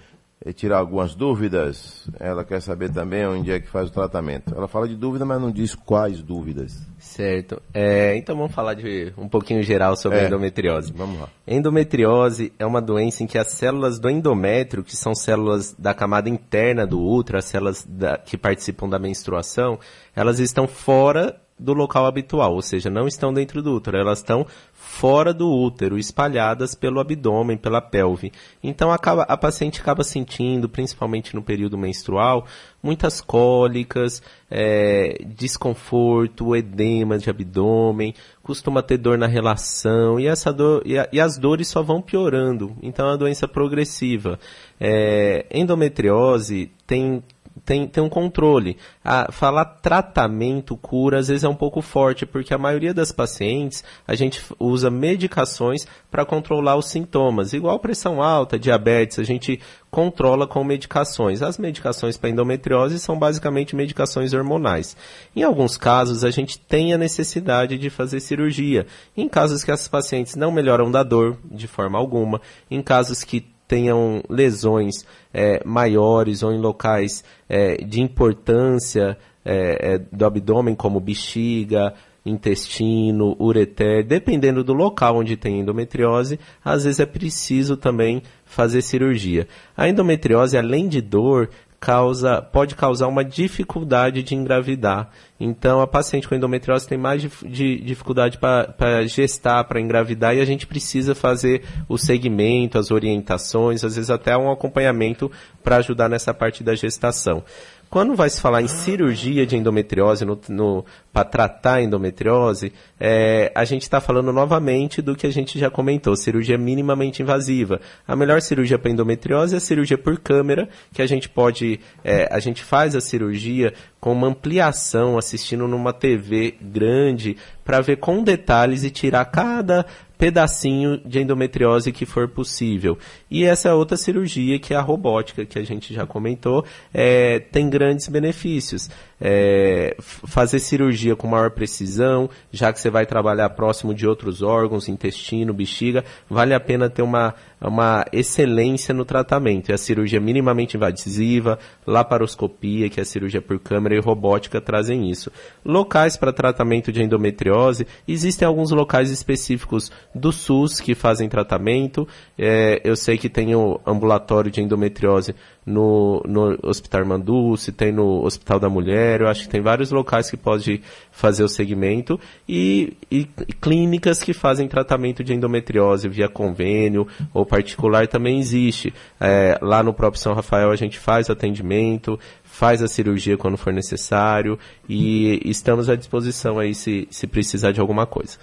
tirar 0.53 0.79
algumas 0.79 1.13
dúvidas. 1.13 2.07
Ela 2.19 2.43
quer 2.43 2.61
saber 2.61 2.91
também 2.91 3.25
onde 3.27 3.51
é 3.51 3.59
que 3.59 3.67
faz 3.67 3.89
o 3.89 3.93
tratamento. 3.93 4.53
Ela 4.55 4.67
fala 4.67 4.87
de 4.87 4.95
dúvida, 4.95 5.23
mas 5.23 5.39
não 5.39 5.51
diz 5.51 5.75
quais 5.75 6.23
dúvidas. 6.23 6.81
Certo. 6.97 7.61
É, 7.73 8.15
então 8.15 8.35
vamos 8.35 8.53
falar 8.53 8.73
de 8.73 9.13
um 9.17 9.27
pouquinho 9.27 9.61
geral 9.61 9.95
sobre 9.95 10.17
é, 10.17 10.23
a 10.23 10.27
endometriose. 10.27 10.91
Vamos 10.91 11.19
lá. 11.19 11.29
Endometriose 11.47 12.51
é 12.57 12.65
uma 12.65 12.81
doença 12.81 13.23
em 13.23 13.27
que 13.27 13.37
as 13.37 13.49
células 13.49 13.99
do 13.99 14.09
endométrio, 14.09 14.83
que 14.83 14.95
são 14.95 15.13
células 15.13 15.75
da 15.77 15.93
camada 15.93 16.27
interna 16.27 16.87
do 16.87 16.99
útero, 16.99 17.37
as 17.37 17.45
células 17.45 17.85
da, 17.87 18.17
que 18.17 18.35
participam 18.35 18.89
da 18.89 18.97
menstruação, 18.97 19.77
elas 20.15 20.39
estão 20.39 20.67
fora 20.67 21.39
do 21.61 21.73
local 21.73 22.07
habitual, 22.07 22.55
ou 22.55 22.61
seja, 22.61 22.89
não 22.89 23.07
estão 23.07 23.31
dentro 23.31 23.61
do 23.61 23.75
útero, 23.75 23.97
elas 23.97 24.17
estão 24.17 24.45
fora 24.73 25.31
do 25.31 25.47
útero, 25.47 25.97
espalhadas 25.97 26.73
pelo 26.73 26.99
abdômen, 26.99 27.55
pela 27.55 27.79
pelve. 27.79 28.31
Então 28.63 28.91
acaba, 28.91 29.23
a 29.23 29.37
paciente 29.37 29.79
acaba 29.79 30.03
sentindo, 30.03 30.67
principalmente 30.67 31.35
no 31.35 31.43
período 31.43 31.77
menstrual, 31.77 32.45
muitas 32.81 33.21
cólicas, 33.21 34.23
é, 34.49 35.23
desconforto, 35.25 36.55
edema 36.55 37.17
de 37.17 37.29
abdômen, 37.29 38.15
costuma 38.41 38.81
ter 38.81 38.97
dor 38.97 39.17
na 39.17 39.27
relação 39.27 40.19
e 40.19 40.27
essa 40.27 40.51
dor 40.51 40.81
e, 40.83 40.97
a, 40.97 41.07
e 41.11 41.21
as 41.21 41.37
dores 41.37 41.67
só 41.67 41.83
vão 41.83 42.01
piorando. 42.01 42.75
Então 42.81 43.05
é 43.05 43.11
uma 43.11 43.17
doença 43.17 43.47
progressiva. 43.47 44.39
É, 44.79 45.45
endometriose 45.51 46.71
tem 46.87 47.23
tem, 47.65 47.87
tem 47.87 48.03
um 48.03 48.09
controle. 48.09 48.77
A, 49.03 49.31
falar 49.31 49.65
tratamento, 49.65 50.75
cura, 50.77 51.19
às 51.19 51.27
vezes 51.27 51.43
é 51.43 51.49
um 51.49 51.55
pouco 51.55 51.81
forte, 51.81 52.25
porque 52.25 52.53
a 52.53 52.57
maioria 52.57 52.93
das 52.93 53.11
pacientes, 53.11 53.83
a 54.07 54.15
gente 54.15 54.43
usa 54.59 54.89
medicações 54.89 55.87
para 56.09 56.25
controlar 56.25 56.75
os 56.75 56.87
sintomas. 56.87 57.53
Igual 57.53 57.79
pressão 57.79 58.21
alta, 58.21 58.59
diabetes, 58.59 59.19
a 59.19 59.23
gente 59.23 59.59
controla 59.89 60.47
com 60.47 60.63
medicações. 60.63 61.41
As 61.41 61.57
medicações 61.57 62.17
para 62.17 62.29
endometriose 62.29 62.97
são 62.97 63.19
basicamente 63.19 63.75
medicações 63.75 64.33
hormonais. 64.33 64.95
Em 65.35 65.43
alguns 65.43 65.77
casos, 65.77 66.23
a 66.23 66.31
gente 66.31 66.57
tem 66.57 66.93
a 66.93 66.97
necessidade 66.97 67.77
de 67.77 67.89
fazer 67.89 68.21
cirurgia. 68.21 68.87
Em 69.15 69.27
casos 69.27 69.63
que 69.63 69.71
as 69.71 69.87
pacientes 69.87 70.35
não 70.35 70.51
melhoram 70.51 70.89
da 70.89 71.03
dor 71.03 71.37
de 71.43 71.67
forma 71.67 71.97
alguma, 71.99 72.41
em 72.69 72.81
casos 72.81 73.23
que 73.23 73.50
tenham 73.71 74.21
lesões 74.29 75.05
é, 75.33 75.65
maiores 75.65 76.43
ou 76.43 76.51
em 76.51 76.59
locais 76.59 77.23
é, 77.47 77.77
de 77.77 78.01
importância 78.01 79.17
é, 79.45 79.93
é, 79.93 79.97
do 79.97 80.25
abdômen, 80.25 80.75
como 80.75 80.99
bexiga, 80.99 81.93
intestino, 82.25 83.33
ureter, 83.39 84.05
dependendo 84.05 84.61
do 84.61 84.73
local 84.73 85.15
onde 85.15 85.37
tem 85.37 85.61
endometriose, 85.61 86.37
às 86.61 86.83
vezes 86.83 86.99
é 86.99 87.05
preciso 87.05 87.77
também 87.77 88.21
fazer 88.43 88.81
cirurgia. 88.81 89.47
A 89.75 89.87
endometriose, 89.87 90.57
além 90.57 90.89
de 90.89 90.99
dor, 90.99 91.49
causa, 91.81 92.39
pode 92.43 92.75
causar 92.75 93.07
uma 93.07 93.25
dificuldade 93.25 94.21
de 94.21 94.35
engravidar. 94.35 95.09
Então, 95.39 95.81
a 95.81 95.87
paciente 95.87 96.29
com 96.29 96.35
endometriose 96.35 96.87
tem 96.87 96.97
mais 96.97 97.23
de, 97.23 97.29
de 97.43 97.81
dificuldade 97.81 98.37
para 98.37 99.03
gestar, 99.07 99.63
para 99.63 99.81
engravidar, 99.81 100.35
e 100.35 100.39
a 100.39 100.45
gente 100.45 100.67
precisa 100.67 101.15
fazer 101.15 101.63
o 101.89 101.97
segmento, 101.97 102.77
as 102.77 102.91
orientações, 102.91 103.83
às 103.83 103.95
vezes 103.95 104.11
até 104.11 104.37
um 104.37 104.51
acompanhamento 104.51 105.31
para 105.63 105.77
ajudar 105.77 106.07
nessa 106.07 106.31
parte 106.35 106.63
da 106.63 106.75
gestação. 106.75 107.43
Quando 107.91 108.15
vai 108.15 108.29
se 108.29 108.39
falar 108.39 108.61
em 108.61 108.69
cirurgia 108.69 109.45
de 109.45 109.57
endometriose 109.57 110.23
no, 110.23 110.39
no 110.47 110.85
para 111.11 111.25
tratar 111.25 111.73
a 111.73 111.81
endometriose, 111.81 112.71
é, 112.97 113.51
a 113.53 113.65
gente 113.65 113.81
está 113.81 113.99
falando 113.99 114.31
novamente 114.31 115.01
do 115.01 115.13
que 115.13 115.27
a 115.27 115.29
gente 115.29 115.59
já 115.59 115.69
comentou, 115.69 116.15
cirurgia 116.15 116.57
minimamente 116.57 117.21
invasiva. 117.21 117.81
A 118.07 118.15
melhor 118.15 118.41
cirurgia 118.41 118.79
para 118.79 118.89
endometriose 118.89 119.55
é 119.55 119.57
a 119.57 119.59
cirurgia 119.59 119.97
por 119.97 120.17
câmera, 120.17 120.69
que 120.93 121.01
a 121.01 121.05
gente 121.05 121.27
pode, 121.27 121.81
é, 122.01 122.33
a 122.33 122.39
gente 122.39 122.63
faz 122.63 122.95
a 122.95 123.01
cirurgia 123.01 123.73
com 124.01 124.11
uma 124.11 124.27
ampliação, 124.27 125.15
assistindo 125.15 125.67
numa 125.67 125.93
TV 125.93 126.55
grande, 126.59 127.37
para 127.63 127.79
ver 127.79 127.97
com 127.97 128.23
detalhes 128.23 128.83
e 128.83 128.89
tirar 128.89 129.23
cada 129.25 129.85
pedacinho 130.17 130.99
de 131.05 131.19
endometriose 131.19 131.91
que 131.91 132.05
for 132.05 132.27
possível. 132.27 132.97
E 133.29 133.43
essa 133.43 133.69
é 133.69 133.73
outra 133.73 133.95
cirurgia 133.95 134.59
que 134.59 134.73
é 134.73 134.77
a 134.77 134.81
robótica, 134.81 135.45
que 135.45 135.57
a 135.57 135.63
gente 135.63 135.93
já 135.93 136.05
comentou, 136.05 136.65
é, 136.91 137.39
tem 137.39 137.69
grandes 137.69 138.07
benefícios. 138.07 138.89
É, 139.21 139.95
fazer 139.99 140.57
cirurgia 140.59 141.15
com 141.15 141.27
maior 141.27 141.51
precisão, 141.51 142.29
já 142.51 142.73
que 142.73 142.79
você 142.79 142.89
vai 142.89 143.05
trabalhar 143.05 143.49
próximo 143.51 143.93
de 143.93 144.07
outros 144.07 144.41
órgãos, 144.41 144.89
intestino, 144.89 145.53
bexiga, 145.53 146.03
vale 146.27 146.55
a 146.55 146.59
pena 146.59 146.89
ter 146.89 147.03
uma, 147.03 147.35
uma 147.61 148.03
excelência 148.11 148.93
no 148.93 149.05
tratamento. 149.05 149.69
E 149.69 149.73
a 149.73 149.77
cirurgia 149.77 150.19
minimamente 150.19 150.75
invasiva, 150.75 151.59
laparoscopia, 151.85 152.89
que 152.89 152.99
é 152.99 153.03
a 153.03 153.05
cirurgia 153.05 153.41
por 153.41 153.59
câmera, 153.59 153.95
e 153.95 153.99
robótica 153.99 154.59
trazem 154.59 155.09
isso. 155.09 155.31
Locais 155.63 156.17
para 156.17 156.33
tratamento 156.33 156.91
de 156.91 157.03
endometriose, 157.03 157.85
existem 158.07 158.47
alguns 158.47 158.71
locais 158.71 159.11
específicos 159.11 159.91
do 160.15 160.31
SUS 160.31 160.79
que 160.79 160.95
fazem 160.95 161.29
tratamento. 161.29 162.07
É, 162.37 162.81
eu 162.83 162.95
sei 162.95 163.17
que 163.17 163.29
tem 163.29 163.53
o 163.55 163.79
ambulatório 163.85 164.49
de 164.49 164.61
endometriose 164.61 165.35
no, 165.65 166.23
no 166.27 166.57
Hospital 166.63 167.05
Manduce, 167.05 167.71
tem 167.71 167.91
no 167.91 168.23
Hospital 168.25 168.59
da 168.59 168.69
Mulher, 168.69 169.21
eu 169.21 169.27
acho 169.27 169.43
que 169.43 169.49
tem 169.49 169.61
vários 169.61 169.91
locais 169.91 170.29
que 170.29 170.37
pode 170.37 170.81
fazer 171.11 171.43
o 171.43 171.47
segmento 171.47 172.19
e, 172.47 172.97
e, 173.11 173.27
e 173.47 173.53
clínicas 173.53 174.23
que 174.23 174.33
fazem 174.33 174.67
tratamento 174.67 175.23
de 175.23 175.33
endometriose 175.33 176.09
via 176.09 176.27
convênio 176.27 177.07
ou 177.33 177.45
particular 177.45 178.07
também 178.07 178.39
existe. 178.39 178.93
É, 179.19 179.57
lá 179.61 179.83
no 179.83 179.93
próprio 179.93 180.21
São 180.21 180.33
Rafael 180.33 180.71
a 180.71 180.75
gente 180.75 180.97
faz 180.97 181.29
atendimento, 181.29 182.19
faz 182.43 182.81
a 182.81 182.87
cirurgia 182.87 183.37
quando 183.37 183.57
for 183.57 183.71
necessário 183.71 184.57
e 184.89 185.41
estamos 185.45 185.89
à 185.89 185.95
disposição 185.95 186.57
aí 186.57 186.73
se, 186.73 187.07
se 187.11 187.27
precisar 187.27 187.71
de 187.71 187.79
alguma 187.79 188.05
coisa. 188.05 188.39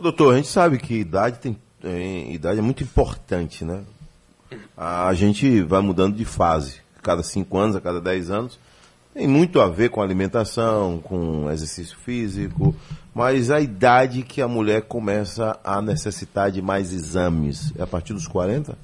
Doutor, 0.00 0.34
a 0.34 0.36
gente 0.36 0.48
sabe 0.48 0.78
que 0.78 0.94
idade 0.94 1.38
tem, 1.38 1.56
idade 2.32 2.58
é 2.58 2.62
muito 2.62 2.82
importante, 2.82 3.64
né? 3.64 3.82
A 4.76 5.12
gente 5.14 5.62
vai 5.62 5.80
mudando 5.80 6.16
de 6.16 6.24
fase, 6.24 6.80
cada 7.02 7.22
cinco 7.22 7.58
anos, 7.58 7.76
a 7.76 7.80
cada 7.80 8.00
dez 8.00 8.30
anos. 8.30 8.58
Tem 9.12 9.26
muito 9.26 9.60
a 9.60 9.68
ver 9.68 9.90
com 9.90 10.00
alimentação, 10.00 11.00
com 11.00 11.50
exercício 11.50 11.96
físico, 11.98 12.74
mas 13.12 13.50
a 13.50 13.60
idade 13.60 14.22
que 14.22 14.40
a 14.40 14.46
mulher 14.46 14.82
começa 14.82 15.58
a 15.64 15.82
necessitar 15.82 16.50
de 16.50 16.62
mais 16.62 16.92
exames 16.92 17.72
é 17.76 17.82
a 17.82 17.86
partir 17.86 18.12
dos 18.12 18.28
40? 18.28 18.78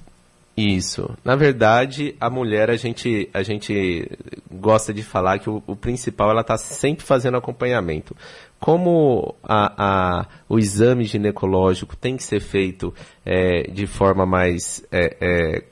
Isso. 0.57 1.15
Na 1.23 1.37
verdade, 1.37 2.17
a 2.19 2.31
mulher, 2.31 2.71
a 2.71 2.77
gente, 2.77 3.29
a 3.35 3.43
gente 3.43 4.11
gosta 4.51 4.95
de 4.95 5.03
falar 5.03 5.39
que 5.39 5.51
o, 5.51 5.63
o 5.67 5.77
principal, 5.77 6.31
ela 6.31 6.41
está 6.41 6.57
sempre 6.57 7.05
fazendo 7.05 7.37
acompanhamento. 7.37 8.17
Como 8.59 9.35
a, 9.43 10.21
a, 10.21 10.27
o 10.49 10.59
exame 10.59 11.05
ginecológico 11.05 11.95
tem 11.95 12.17
que 12.17 12.25
ser 12.25 12.41
feito 12.41 12.95
é, 13.23 13.65
de 13.71 13.87
forma 13.87 14.25
mais, 14.25 14.83
é, 14.91 15.17
é, 15.21 15.65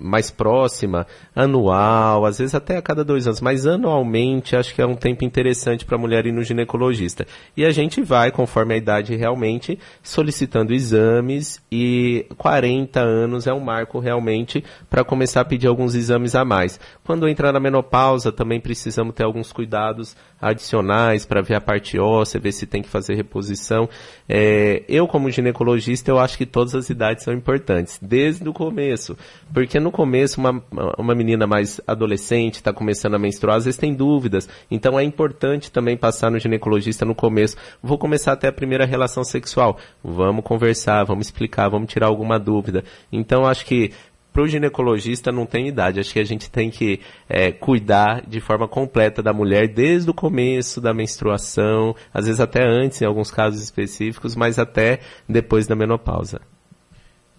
mais 0.00 0.30
próxima, 0.30 1.06
anual, 1.34 2.24
às 2.24 2.38
vezes 2.38 2.54
até 2.54 2.76
a 2.76 2.82
cada 2.82 3.04
dois 3.04 3.26
anos, 3.26 3.40
mas 3.40 3.66
anualmente 3.66 4.56
acho 4.56 4.74
que 4.74 4.82
é 4.82 4.86
um 4.86 4.94
tempo 4.94 5.24
interessante 5.24 5.84
para 5.84 5.96
a 5.96 5.98
mulher 5.98 6.26
ir 6.26 6.32
no 6.32 6.42
ginecologista. 6.42 7.26
E 7.56 7.64
a 7.64 7.70
gente 7.70 8.02
vai, 8.02 8.30
conforme 8.30 8.74
a 8.74 8.76
idade 8.76 9.16
realmente, 9.16 9.78
solicitando 10.02 10.72
exames 10.72 11.62
e 11.70 12.26
40 12.36 13.00
anos 13.00 13.46
é 13.46 13.52
um 13.52 13.60
marco 13.60 13.98
realmente 13.98 14.64
para 14.88 15.04
começar 15.04 15.40
a 15.40 15.44
pedir 15.44 15.66
alguns 15.66 15.94
exames 15.94 16.34
a 16.34 16.44
mais. 16.44 16.78
Quando 17.04 17.28
entrar 17.28 17.52
na 17.52 17.60
menopausa, 17.60 18.30
também 18.30 18.60
precisamos 18.60 19.14
ter 19.14 19.24
alguns 19.24 19.52
cuidados 19.52 20.16
adicionais 20.40 21.26
para 21.26 21.42
ver 21.42 21.54
a 21.54 21.60
parte 21.60 21.98
óssea, 21.98 22.40
ver 22.40 22.52
se 22.52 22.66
tem 22.66 22.82
que 22.82 22.88
fazer 22.88 23.14
reposição. 23.14 23.88
É, 24.28 24.82
eu, 24.88 25.06
como 25.08 25.30
ginecologista, 25.30 26.10
eu 26.10 26.18
acho 26.18 26.38
que 26.38 26.46
todas 26.46 26.74
as 26.74 26.88
idades 26.90 27.24
são 27.24 27.34
importantes, 27.34 27.98
desde 28.00 28.48
o 28.48 28.52
começo. 28.52 29.16
Porque 29.52 29.80
no 29.80 29.90
começo, 29.90 30.40
uma, 30.40 30.62
uma 30.96 31.14
menina 31.14 31.46
mais 31.46 31.80
adolescente, 31.86 32.56
está 32.56 32.72
começando 32.72 33.14
a 33.14 33.18
menstruar, 33.18 33.56
às 33.56 33.64
vezes 33.64 33.78
tem 33.78 33.94
dúvidas. 33.94 34.48
Então 34.70 34.98
é 34.98 35.02
importante 35.02 35.70
também 35.70 35.96
passar 35.96 36.30
no 36.30 36.38
ginecologista 36.38 37.04
no 37.04 37.14
começo. 37.14 37.56
Vou 37.82 37.98
começar 37.98 38.32
até 38.32 38.48
a 38.48 38.52
primeira 38.52 38.84
relação 38.84 39.24
sexual. 39.24 39.78
Vamos 40.02 40.44
conversar, 40.44 41.04
vamos 41.04 41.26
explicar, 41.26 41.68
vamos 41.68 41.92
tirar 41.92 42.06
alguma 42.06 42.38
dúvida. 42.38 42.84
Então 43.12 43.44
acho 43.44 43.64
que 43.64 43.92
para 44.38 44.44
o 44.44 44.48
ginecologista 44.48 45.32
não 45.32 45.44
tem 45.44 45.66
idade. 45.66 45.98
Acho 45.98 46.12
que 46.12 46.20
a 46.20 46.24
gente 46.24 46.48
tem 46.48 46.70
que 46.70 47.00
é, 47.28 47.50
cuidar 47.50 48.24
de 48.24 48.40
forma 48.40 48.68
completa 48.68 49.20
da 49.20 49.32
mulher 49.32 49.66
desde 49.66 50.08
o 50.08 50.14
começo 50.14 50.80
da 50.80 50.94
menstruação, 50.94 51.92
às 52.14 52.26
vezes 52.26 52.40
até 52.40 52.64
antes, 52.64 53.02
em 53.02 53.04
alguns 53.04 53.32
casos 53.32 53.60
específicos, 53.60 54.36
mas 54.36 54.56
até 54.56 55.00
depois 55.28 55.66
da 55.66 55.74
menopausa. 55.74 56.40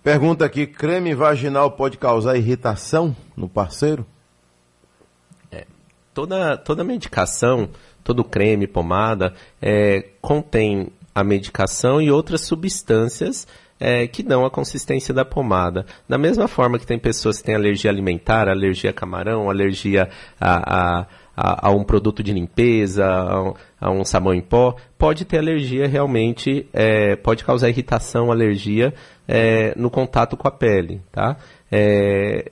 Pergunta 0.04 0.44
aqui: 0.44 0.68
creme 0.68 1.16
vaginal 1.16 1.72
pode 1.72 1.98
causar 1.98 2.36
irritação 2.36 3.16
no 3.34 3.48
parceiro? 3.48 4.06
É, 5.50 5.66
toda, 6.14 6.58
toda 6.58 6.84
medicação, 6.84 7.70
todo 8.04 8.26
creme, 8.26 8.68
pomada, 8.68 9.34
é, 9.62 10.06
contém 10.20 10.92
a 11.16 11.24
medicação 11.24 12.02
e 12.02 12.12
outras 12.12 12.42
substâncias 12.42 13.48
é, 13.80 14.08
que 14.08 14.22
dão 14.22 14.46
a 14.46 14.52
consistência 14.52 15.14
da 15.14 15.24
pomada. 15.24 15.86
Da 16.08 16.18
mesma 16.18 16.48
forma 16.48 16.78
que 16.78 16.86
tem 16.86 17.00
pessoas 17.00 17.38
que 17.38 17.46
têm 17.46 17.56
alergia 17.56 17.90
alimentar, 17.90 18.50
alergia 18.50 18.90
a 18.90 18.94
camarão, 18.94 19.50
alergia 19.50 20.10
a, 20.40 21.00
a, 21.00 21.08
a, 21.36 21.68
a 21.68 21.72
um 21.72 21.84
produto 21.84 22.22
de 22.22 22.34
limpeza, 22.34 23.06
a, 23.06 23.54
a, 23.88 23.92
um 23.92 24.04
sabão 24.04 24.34
em 24.34 24.42
pó, 24.42 24.76
pode 24.98 25.24
ter 25.24 25.38
alergia 25.38 25.88
realmente, 25.88 26.68
é, 26.74 27.16
pode 27.16 27.44
causar 27.46 27.70
irritação, 27.70 28.32
alergia 28.32 28.94
é, 29.28 29.74
no 29.78 29.90
contato 29.90 30.36
com 30.36 30.48
a 30.48 30.52
pele, 30.52 31.02
tá? 31.12 31.38
É, 31.72 32.52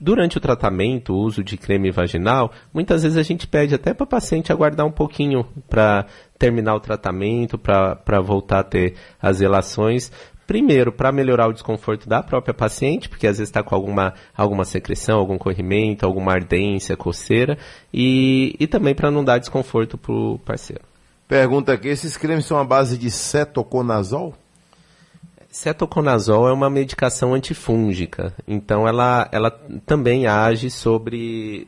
Durante 0.00 0.38
o 0.38 0.40
tratamento, 0.40 1.12
o 1.12 1.18
uso 1.18 1.44
de 1.44 1.58
creme 1.58 1.90
vaginal, 1.90 2.50
muitas 2.72 3.02
vezes 3.02 3.18
a 3.18 3.22
gente 3.22 3.46
pede 3.46 3.74
até 3.74 3.92
para 3.92 4.06
paciente 4.06 4.50
aguardar 4.50 4.86
um 4.86 4.90
pouquinho 4.90 5.46
para 5.68 6.06
terminar 6.38 6.74
o 6.74 6.80
tratamento, 6.80 7.58
para 7.58 8.20
voltar 8.22 8.60
a 8.60 8.64
ter 8.64 8.94
as 9.20 9.40
relações. 9.40 10.10
Primeiro, 10.46 10.90
para 10.90 11.12
melhorar 11.12 11.48
o 11.48 11.52
desconforto 11.52 12.08
da 12.08 12.22
própria 12.22 12.54
paciente, 12.54 13.10
porque 13.10 13.26
às 13.26 13.36
vezes 13.36 13.50
está 13.50 13.62
com 13.62 13.74
alguma, 13.74 14.14
alguma 14.34 14.64
secreção, 14.64 15.18
algum 15.18 15.36
corrimento, 15.36 16.06
alguma 16.06 16.32
ardência, 16.32 16.96
coceira, 16.96 17.58
e, 17.92 18.56
e 18.58 18.66
também 18.66 18.94
para 18.94 19.10
não 19.10 19.22
dar 19.22 19.36
desconforto 19.36 19.98
para 19.98 20.12
o 20.12 20.38
parceiro. 20.38 20.82
Pergunta 21.28 21.74
aqui, 21.74 21.88
esses 21.88 22.16
cremes 22.16 22.46
são 22.46 22.58
a 22.58 22.64
base 22.64 22.96
de 22.96 23.10
cetoconazol? 23.10 24.34
Cetoconazol 25.50 26.48
é 26.48 26.52
uma 26.52 26.70
medicação 26.70 27.34
antifúngica, 27.34 28.32
então 28.46 28.86
ela, 28.86 29.28
ela 29.32 29.50
também 29.84 30.26
age 30.26 30.70
sobre 30.70 31.66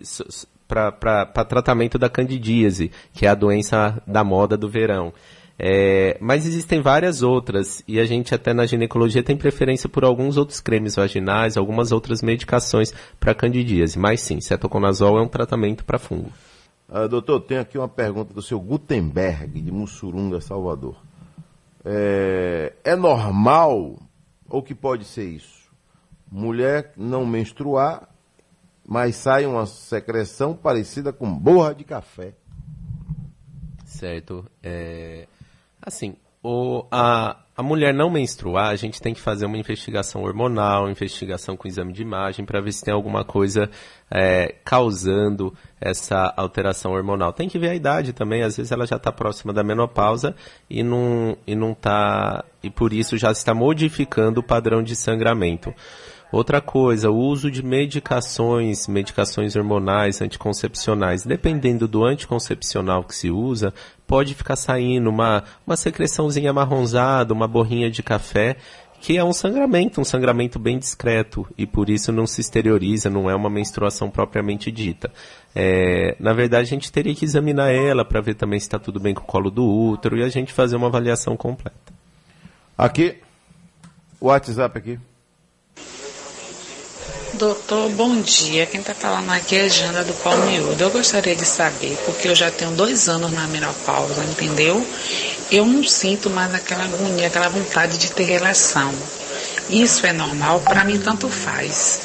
para 0.68 1.44
tratamento 1.44 1.98
da 1.98 2.08
candidíase, 2.08 2.92
que 3.12 3.26
é 3.26 3.28
a 3.28 3.34
doença 3.34 4.00
da 4.06 4.22
moda 4.22 4.56
do 4.56 4.68
verão. 4.68 5.12
É, 5.58 6.16
mas 6.20 6.46
existem 6.46 6.80
várias 6.80 7.22
outras, 7.22 7.82
e 7.86 8.00
a 8.00 8.04
gente 8.04 8.34
até 8.34 8.54
na 8.54 8.66
ginecologia 8.66 9.22
tem 9.22 9.36
preferência 9.36 9.88
por 9.88 10.04
alguns 10.04 10.36
outros 10.36 10.60
cremes 10.60 10.96
vaginais, 10.96 11.56
algumas 11.56 11.92
outras 11.92 12.22
medicações 12.22 12.92
para 13.18 13.34
candidíase. 13.34 13.98
Mas 13.98 14.20
sim, 14.20 14.40
cetoconazol 14.40 15.18
é 15.18 15.22
um 15.22 15.28
tratamento 15.28 15.84
para 15.84 15.98
fungo. 15.98 16.32
Ah, 16.88 17.06
doutor, 17.06 17.40
tem 17.40 17.58
aqui 17.58 17.78
uma 17.78 17.88
pergunta 17.88 18.32
do 18.32 18.42
seu 18.42 18.60
Gutenberg, 18.60 19.60
de 19.60 19.72
Mussurunga, 19.72 20.40
Salvador. 20.40 20.96
É, 21.84 22.74
é 22.84 22.96
normal, 22.96 23.98
ou 24.48 24.62
que 24.62 24.74
pode 24.74 25.04
ser 25.04 25.24
isso? 25.24 25.70
Mulher 26.30 26.92
não 26.96 27.26
menstruar, 27.26 28.08
mas 28.86 29.16
sai 29.16 29.46
uma 29.46 29.66
secreção 29.66 30.54
parecida 30.54 31.12
com 31.12 31.32
borra 31.32 31.74
de 31.74 31.84
café. 31.84 32.34
Certo. 33.84 34.44
É, 34.62 35.26
assim, 35.80 36.16
o, 36.42 36.86
a, 36.90 37.38
a 37.62 37.64
mulher 37.64 37.94
não 37.94 38.10
menstruar, 38.10 38.70
a 38.70 38.76
gente 38.76 39.00
tem 39.00 39.14
que 39.14 39.20
fazer 39.20 39.46
uma 39.46 39.56
investigação 39.56 40.24
hormonal, 40.24 40.90
investigação 40.90 41.56
com 41.56 41.68
exame 41.68 41.92
de 41.92 42.02
imagem, 42.02 42.44
para 42.44 42.60
ver 42.60 42.72
se 42.72 42.84
tem 42.84 42.92
alguma 42.92 43.24
coisa 43.24 43.70
é, 44.10 44.56
causando 44.64 45.54
essa 45.80 46.34
alteração 46.36 46.92
hormonal. 46.92 47.32
Tem 47.32 47.48
que 47.48 47.60
ver 47.60 47.70
a 47.70 47.74
idade 47.74 48.12
também, 48.12 48.42
às 48.42 48.56
vezes 48.56 48.72
ela 48.72 48.84
já 48.84 48.96
está 48.96 49.12
próxima 49.12 49.52
da 49.52 49.62
menopausa 49.62 50.34
e 50.68 50.82
não, 50.82 51.36
e 51.46 51.54
não 51.54 51.72
tá, 51.72 52.44
e 52.64 52.68
por 52.68 52.92
isso 52.92 53.16
já 53.16 53.30
está 53.30 53.54
modificando 53.54 54.40
o 54.40 54.42
padrão 54.42 54.82
de 54.82 54.96
sangramento. 54.96 55.72
Outra 56.32 56.62
coisa, 56.62 57.10
o 57.10 57.16
uso 57.16 57.50
de 57.50 57.62
medicações, 57.62 58.88
medicações 58.88 59.54
hormonais, 59.54 60.22
anticoncepcionais, 60.22 61.26
dependendo 61.26 61.86
do 61.86 62.02
anticoncepcional 62.02 63.04
que 63.04 63.14
se 63.14 63.30
usa, 63.30 63.74
pode 64.06 64.34
ficar 64.34 64.56
saindo 64.56 65.10
uma, 65.10 65.44
uma 65.66 65.76
secreçãozinha 65.76 66.50
marronzada, 66.50 67.34
uma 67.34 67.46
borrinha 67.46 67.90
de 67.90 68.02
café, 68.02 68.56
que 68.98 69.18
é 69.18 69.22
um 69.22 69.32
sangramento, 69.34 70.00
um 70.00 70.04
sangramento 70.04 70.58
bem 70.58 70.78
discreto, 70.78 71.46
e 71.58 71.66
por 71.66 71.90
isso 71.90 72.10
não 72.10 72.26
se 72.26 72.40
exterioriza, 72.40 73.10
não 73.10 73.28
é 73.28 73.34
uma 73.34 73.50
menstruação 73.50 74.08
propriamente 74.08 74.72
dita. 74.72 75.12
É, 75.54 76.16
na 76.18 76.32
verdade, 76.32 76.62
a 76.62 76.70
gente 76.70 76.90
teria 76.90 77.14
que 77.14 77.26
examinar 77.26 77.70
ela 77.70 78.06
para 78.06 78.22
ver 78.22 78.36
também 78.36 78.58
se 78.58 78.64
está 78.64 78.78
tudo 78.78 78.98
bem 78.98 79.12
com 79.12 79.22
o 79.22 79.26
colo 79.26 79.50
do 79.50 79.68
útero 79.68 80.16
e 80.16 80.22
a 80.22 80.30
gente 80.30 80.50
fazer 80.50 80.76
uma 80.76 80.86
avaliação 80.86 81.36
completa. 81.36 81.92
Aqui, 82.78 83.18
o 84.18 84.28
WhatsApp 84.28 84.78
aqui. 84.78 84.98
Doutor, 87.34 87.88
bom 87.90 88.20
dia. 88.20 88.66
Quem 88.66 88.80
está 88.80 88.94
falando 88.94 89.30
aqui 89.30 89.56
é 89.56 89.68
Jana 89.68 90.04
do 90.04 90.12
Palmiúdo. 90.22 90.82
Eu 90.82 90.90
gostaria 90.90 91.34
de 91.34 91.46
saber, 91.46 91.96
porque 92.04 92.28
eu 92.28 92.34
já 92.34 92.50
tenho 92.50 92.72
dois 92.72 93.08
anos 93.08 93.32
na 93.32 93.46
menopausa, 93.46 94.22
entendeu? 94.24 94.86
Eu 95.50 95.64
não 95.64 95.82
sinto 95.82 96.28
mais 96.28 96.54
aquela 96.54 96.84
agonia, 96.84 97.28
aquela 97.28 97.48
vontade 97.48 97.96
de 97.96 98.12
ter 98.12 98.24
relação. 98.24 98.92
Isso 99.70 100.04
é 100.04 100.12
normal? 100.12 100.60
Para 100.60 100.84
mim, 100.84 101.00
tanto 101.00 101.26
faz. 101.28 102.02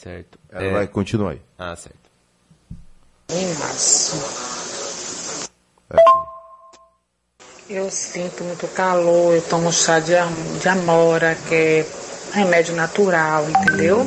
Certo. 0.00 0.38
Ela 0.50 0.64
é... 0.64 0.72
vai 0.72 0.86
continuar 0.86 1.32
aí. 1.32 1.42
Ah, 1.58 1.74
certo. 1.74 1.98
Em 3.30 3.54
março. 3.54 4.22
Eu 7.68 7.90
sinto 7.90 8.44
muito 8.44 8.68
calor, 8.68 9.34
eu 9.34 9.42
tomo 9.42 9.72
chá 9.72 9.98
de, 9.98 10.12
de 10.60 10.68
amora, 10.68 11.36
que 11.48 11.54
é 11.54 11.86
remédio 12.32 12.74
natural, 12.74 13.48
entendeu? 13.48 14.06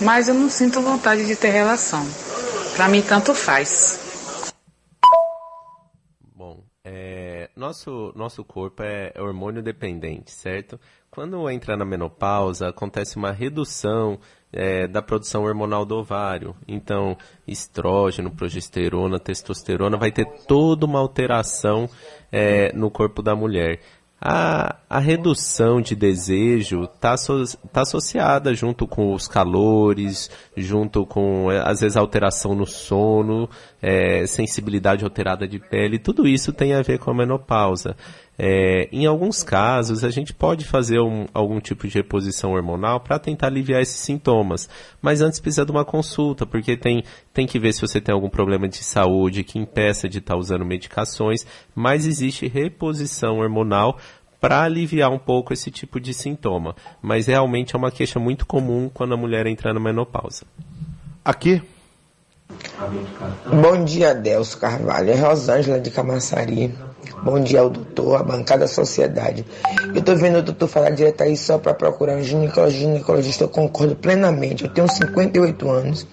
Mas 0.00 0.28
eu 0.28 0.34
não 0.34 0.50
sinto 0.50 0.80
vontade 0.80 1.26
de 1.26 1.36
ter 1.36 1.50
relação. 1.50 2.06
Para 2.76 2.88
mim, 2.88 3.00
tanto 3.00 3.34
faz. 3.34 4.52
Bom, 6.34 6.62
é, 6.84 7.48
nosso, 7.56 8.12
nosso 8.14 8.44
corpo 8.44 8.82
é 8.82 9.12
hormônio 9.18 9.62
dependente, 9.62 10.30
certo? 10.30 10.78
Quando 11.10 11.48
entra 11.48 11.76
na 11.76 11.84
menopausa, 11.84 12.68
acontece 12.68 13.16
uma 13.16 13.32
redução 13.32 14.18
é, 14.52 14.86
da 14.86 15.00
produção 15.00 15.44
hormonal 15.44 15.84
do 15.84 15.96
ovário. 15.96 16.54
Então, 16.68 17.16
estrógeno, 17.46 18.30
progesterona, 18.30 19.18
testosterona, 19.18 19.96
vai 19.96 20.12
ter 20.12 20.26
toda 20.46 20.84
uma 20.84 20.98
alteração 20.98 21.88
é, 22.30 22.72
no 22.74 22.90
corpo 22.90 23.22
da 23.22 23.34
mulher. 23.34 23.80
A, 24.18 24.76
a 24.88 24.98
redução 24.98 25.80
de 25.80 25.94
desejo 25.94 26.84
está 26.84 27.18
so, 27.18 27.44
tá 27.70 27.82
associada 27.82 28.54
junto 28.54 28.86
com 28.86 29.12
os 29.12 29.28
calores, 29.28 30.30
junto 30.56 31.04
com, 31.04 31.52
é, 31.52 31.58
às 31.58 31.80
vezes, 31.80 31.98
alteração 31.98 32.54
no 32.54 32.66
sono, 32.66 33.48
é, 33.82 34.26
sensibilidade 34.26 35.04
alterada 35.04 35.46
de 35.46 35.58
pele, 35.58 35.98
tudo 35.98 36.26
isso 36.26 36.50
tem 36.50 36.72
a 36.72 36.80
ver 36.80 36.98
com 36.98 37.10
a 37.10 37.14
menopausa. 37.14 37.94
É, 38.38 38.88
em 38.92 39.06
alguns 39.06 39.42
casos, 39.42 40.04
a 40.04 40.10
gente 40.10 40.34
pode 40.34 40.64
fazer 40.64 41.00
um, 41.00 41.26
algum 41.32 41.58
tipo 41.58 41.88
de 41.88 41.94
reposição 41.94 42.52
hormonal 42.52 43.00
para 43.00 43.18
tentar 43.18 43.46
aliviar 43.46 43.80
esses 43.80 43.96
sintomas, 43.96 44.68
mas 45.00 45.22
antes 45.22 45.40
precisa 45.40 45.64
de 45.64 45.72
uma 45.72 45.84
consulta, 45.84 46.44
porque 46.44 46.76
tem, 46.76 47.02
tem 47.32 47.46
que 47.46 47.58
ver 47.58 47.72
se 47.72 47.80
você 47.80 48.00
tem 48.00 48.14
algum 48.14 48.28
problema 48.28 48.68
de 48.68 48.84
saúde 48.84 49.42
que 49.42 49.58
impeça 49.58 50.08
de 50.08 50.18
estar 50.18 50.34
tá 50.34 50.38
usando 50.38 50.66
medicações, 50.66 51.46
mas 51.74 52.06
existe 52.06 52.46
reposição 52.46 53.38
hormonal 53.38 53.98
para 54.38 54.62
aliviar 54.62 55.10
um 55.10 55.18
pouco 55.18 55.52
esse 55.52 55.70
tipo 55.70 55.98
de 55.98 56.12
sintoma. 56.12 56.76
Mas 57.00 57.26
realmente 57.26 57.74
é 57.74 57.78
uma 57.78 57.90
queixa 57.90 58.20
muito 58.20 58.46
comum 58.46 58.90
quando 58.92 59.14
a 59.14 59.16
mulher 59.16 59.46
entra 59.46 59.72
na 59.72 59.80
menopausa. 59.80 60.44
Aqui. 61.24 61.62
Bom 63.50 63.84
dia, 63.84 64.14
Delcio 64.14 64.58
Carvalho. 64.60 65.10
É 65.10 65.16
Rosângela 65.16 65.80
de 65.80 65.90
Camaçari. 65.90 66.72
Bom 67.22 67.40
dia 67.40 67.60
ao 67.60 67.70
doutor, 67.70 68.20
a 68.20 68.22
bancada 68.22 68.60
da 68.60 68.68
sociedade. 68.68 69.44
Eu 69.94 70.00
estou 70.00 70.16
vendo 70.16 70.38
o 70.38 70.42
doutor 70.42 70.68
falar 70.68 70.90
direto 70.90 71.22
aí 71.22 71.36
só 71.36 71.58
para 71.58 71.74
procurar 71.74 72.16
um 72.16 72.22
ginecologista. 72.22 72.80
ginecologista. 72.80 73.44
Eu 73.44 73.48
concordo 73.48 73.96
plenamente. 73.96 74.64
Eu 74.64 74.70
tenho 74.70 74.88
58 74.88 75.68
anos. 75.68 76.06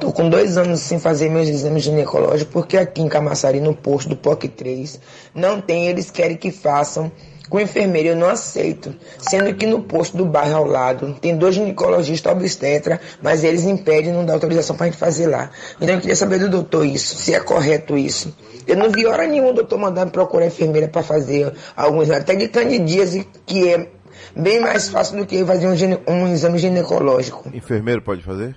Tô 0.00 0.12
com 0.12 0.28
dois 0.28 0.58
anos 0.58 0.80
sem 0.80 0.98
fazer 0.98 1.30
meus 1.30 1.48
exames 1.48 1.84
ginecológicos, 1.84 2.52
porque 2.52 2.76
aqui 2.76 3.00
em 3.00 3.08
Camaçari, 3.08 3.60
no 3.60 3.74
posto 3.74 4.08
do 4.08 4.16
POC 4.16 4.48
3, 4.48 5.00
não 5.34 5.60
tem, 5.60 5.86
eles 5.86 6.10
querem 6.10 6.36
que 6.36 6.50
façam 6.50 7.10
com 7.48 7.60
enfermeira 7.60 8.08
eu 8.08 8.16
não 8.16 8.28
aceito, 8.28 8.94
sendo 9.18 9.54
que 9.54 9.66
no 9.66 9.82
posto 9.82 10.16
do 10.16 10.24
bairro 10.24 10.56
ao 10.56 10.64
lado 10.64 11.14
tem 11.20 11.36
dois 11.36 11.54
ginecologistas 11.54 12.32
obstetra, 12.32 13.00
mas 13.22 13.44
eles 13.44 13.64
impedem, 13.64 14.12
não 14.12 14.24
dá 14.24 14.32
autorização 14.32 14.76
para 14.76 14.86
a 14.86 14.90
gente 14.90 14.98
fazer 14.98 15.26
lá. 15.26 15.50
Então 15.80 15.94
eu 15.94 16.00
queria 16.00 16.16
saber 16.16 16.38
do 16.38 16.48
doutor 16.48 16.86
isso, 16.86 17.16
se 17.16 17.34
é 17.34 17.40
correto 17.40 17.96
isso. 17.96 18.34
Eu 18.66 18.76
não 18.76 18.90
vi 18.90 19.06
hora 19.06 19.26
nenhuma 19.26 19.50
o 19.50 19.54
doutor 19.54 19.78
mandando 19.78 20.10
procurar 20.10 20.46
enfermeira 20.46 20.88
para 20.88 21.02
fazer 21.02 21.52
alguns 21.76 22.10
até 22.10 22.34
de 22.34 22.48
candidíase, 22.48 23.28
que 23.44 23.68
é 23.68 23.90
bem 24.34 24.60
mais 24.60 24.88
fácil 24.88 25.18
do 25.18 25.26
que 25.26 25.44
fazer 25.44 25.66
um, 25.66 26.12
um 26.12 26.32
exame 26.32 26.58
ginecológico. 26.58 27.50
Enfermeiro 27.52 28.00
pode 28.00 28.22
fazer? 28.22 28.56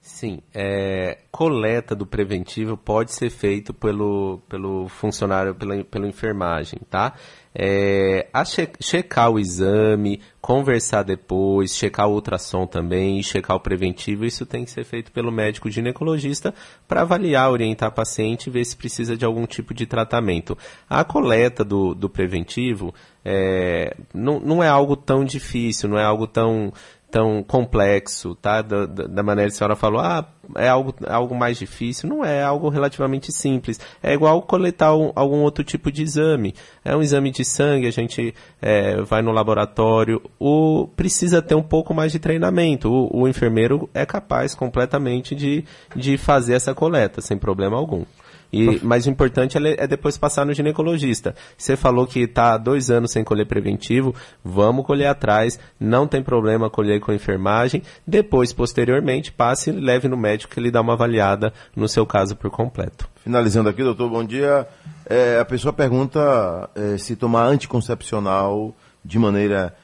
Sim, 0.00 0.40
é, 0.52 1.18
coleta 1.30 1.94
do 1.94 2.04
preventivo 2.04 2.76
pode 2.76 3.12
ser 3.12 3.30
feito 3.30 3.72
pelo, 3.72 4.42
pelo 4.48 4.88
funcionário, 4.88 5.54
pela, 5.54 5.84
pela 5.84 6.08
enfermagem, 6.08 6.80
tá? 6.90 7.14
É, 7.54 8.28
a 8.32 8.44
che 8.44 8.70
checar 8.80 9.30
o 9.30 9.38
exame, 9.38 10.20
conversar 10.40 11.02
depois, 11.02 11.76
checar 11.76 12.08
o 12.08 12.14
ultrassom 12.14 12.66
também, 12.66 13.22
checar 13.22 13.56
o 13.56 13.60
preventivo, 13.60 14.24
isso 14.24 14.46
tem 14.46 14.64
que 14.64 14.70
ser 14.70 14.84
feito 14.84 15.12
pelo 15.12 15.30
médico 15.30 15.70
ginecologista 15.70 16.54
para 16.88 17.02
avaliar, 17.02 17.50
orientar 17.50 17.88
a 17.90 17.92
paciente 17.92 18.46
e 18.46 18.50
ver 18.50 18.64
se 18.64 18.74
precisa 18.74 19.16
de 19.16 19.24
algum 19.24 19.46
tipo 19.46 19.74
de 19.74 19.84
tratamento. 19.84 20.56
A 20.88 21.04
coleta 21.04 21.62
do, 21.62 21.94
do 21.94 22.08
preventivo 22.08 22.94
é, 23.22 23.94
não, 24.14 24.40
não 24.40 24.62
é 24.62 24.68
algo 24.68 24.96
tão 24.96 25.22
difícil, 25.22 25.90
não 25.90 25.98
é 25.98 26.04
algo 26.04 26.26
tão 26.26 26.72
tão 27.12 27.42
complexo, 27.42 28.34
tá? 28.34 28.62
Da, 28.62 28.86
da, 28.86 29.22
maneira 29.22 29.50
que 29.50 29.54
a 29.54 29.58
senhora 29.58 29.76
falou, 29.76 30.00
ah, 30.00 30.26
é 30.56 30.66
algo, 30.66 30.94
é 31.06 31.12
algo 31.12 31.34
mais 31.34 31.58
difícil. 31.58 32.08
Não 32.08 32.24
é, 32.24 32.38
é 32.38 32.42
algo 32.42 32.70
relativamente 32.70 33.30
simples. 33.30 33.78
É 34.02 34.14
igual 34.14 34.40
coletar 34.40 34.96
um, 34.96 35.12
algum 35.14 35.42
outro 35.42 35.62
tipo 35.62 35.92
de 35.92 36.02
exame. 36.02 36.54
É 36.82 36.96
um 36.96 37.02
exame 37.02 37.30
de 37.30 37.44
sangue, 37.44 37.86
a 37.86 37.90
gente 37.90 38.34
é, 38.62 39.02
vai 39.02 39.20
no 39.20 39.30
laboratório. 39.30 40.22
O, 40.40 40.88
precisa 40.96 41.42
ter 41.42 41.54
um 41.54 41.62
pouco 41.62 41.92
mais 41.92 42.10
de 42.12 42.18
treinamento. 42.18 42.90
O, 42.90 43.24
o 43.24 43.28
enfermeiro 43.28 43.90
é 43.92 44.06
capaz 44.06 44.54
completamente 44.54 45.34
de, 45.34 45.66
de 45.94 46.16
fazer 46.16 46.54
essa 46.54 46.74
coleta, 46.74 47.20
sem 47.20 47.36
problema 47.36 47.76
algum. 47.76 48.06
E, 48.52 48.78
mas 48.82 49.06
o 49.06 49.10
importante 49.10 49.56
é, 49.56 49.84
é 49.84 49.86
depois 49.86 50.18
passar 50.18 50.44
no 50.44 50.52
ginecologista. 50.52 51.34
Você 51.56 51.76
falou 51.76 52.06
que 52.06 52.20
está 52.20 52.58
dois 52.58 52.90
anos 52.90 53.10
sem 53.10 53.24
colher 53.24 53.46
preventivo, 53.46 54.14
vamos 54.44 54.84
colher 54.84 55.06
atrás, 55.06 55.58
não 55.80 56.06
tem 56.06 56.22
problema 56.22 56.68
colher 56.68 57.00
com 57.00 57.12
enfermagem. 57.12 57.82
Depois, 58.06 58.52
posteriormente, 58.52 59.32
passe 59.32 59.70
e 59.70 59.72
leve 59.72 60.06
no 60.06 60.16
médico 60.16 60.52
que 60.52 60.60
ele 60.60 60.70
dá 60.70 60.80
uma 60.80 60.92
avaliada 60.92 61.52
no 61.74 61.88
seu 61.88 62.04
caso 62.04 62.36
por 62.36 62.50
completo. 62.50 63.08
Finalizando 63.22 63.68
aqui, 63.68 63.82
doutor, 63.82 64.10
bom 64.10 64.24
dia. 64.24 64.66
É, 65.08 65.38
a 65.38 65.44
pessoa 65.44 65.72
pergunta 65.72 66.68
é, 66.74 66.98
se 66.98 67.16
tomar 67.16 67.46
anticoncepcional 67.46 68.74
de 69.04 69.18
maneira 69.18 69.74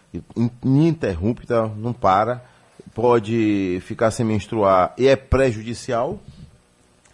ininterrupta, 0.62 1.70
não 1.76 1.92
para, 1.92 2.42
pode 2.94 3.81
ficar 3.83 4.11
sem 4.11 4.24
menstruar 4.26 4.92
e 4.98 5.07
é 5.07 5.16
prejudicial? 5.16 6.18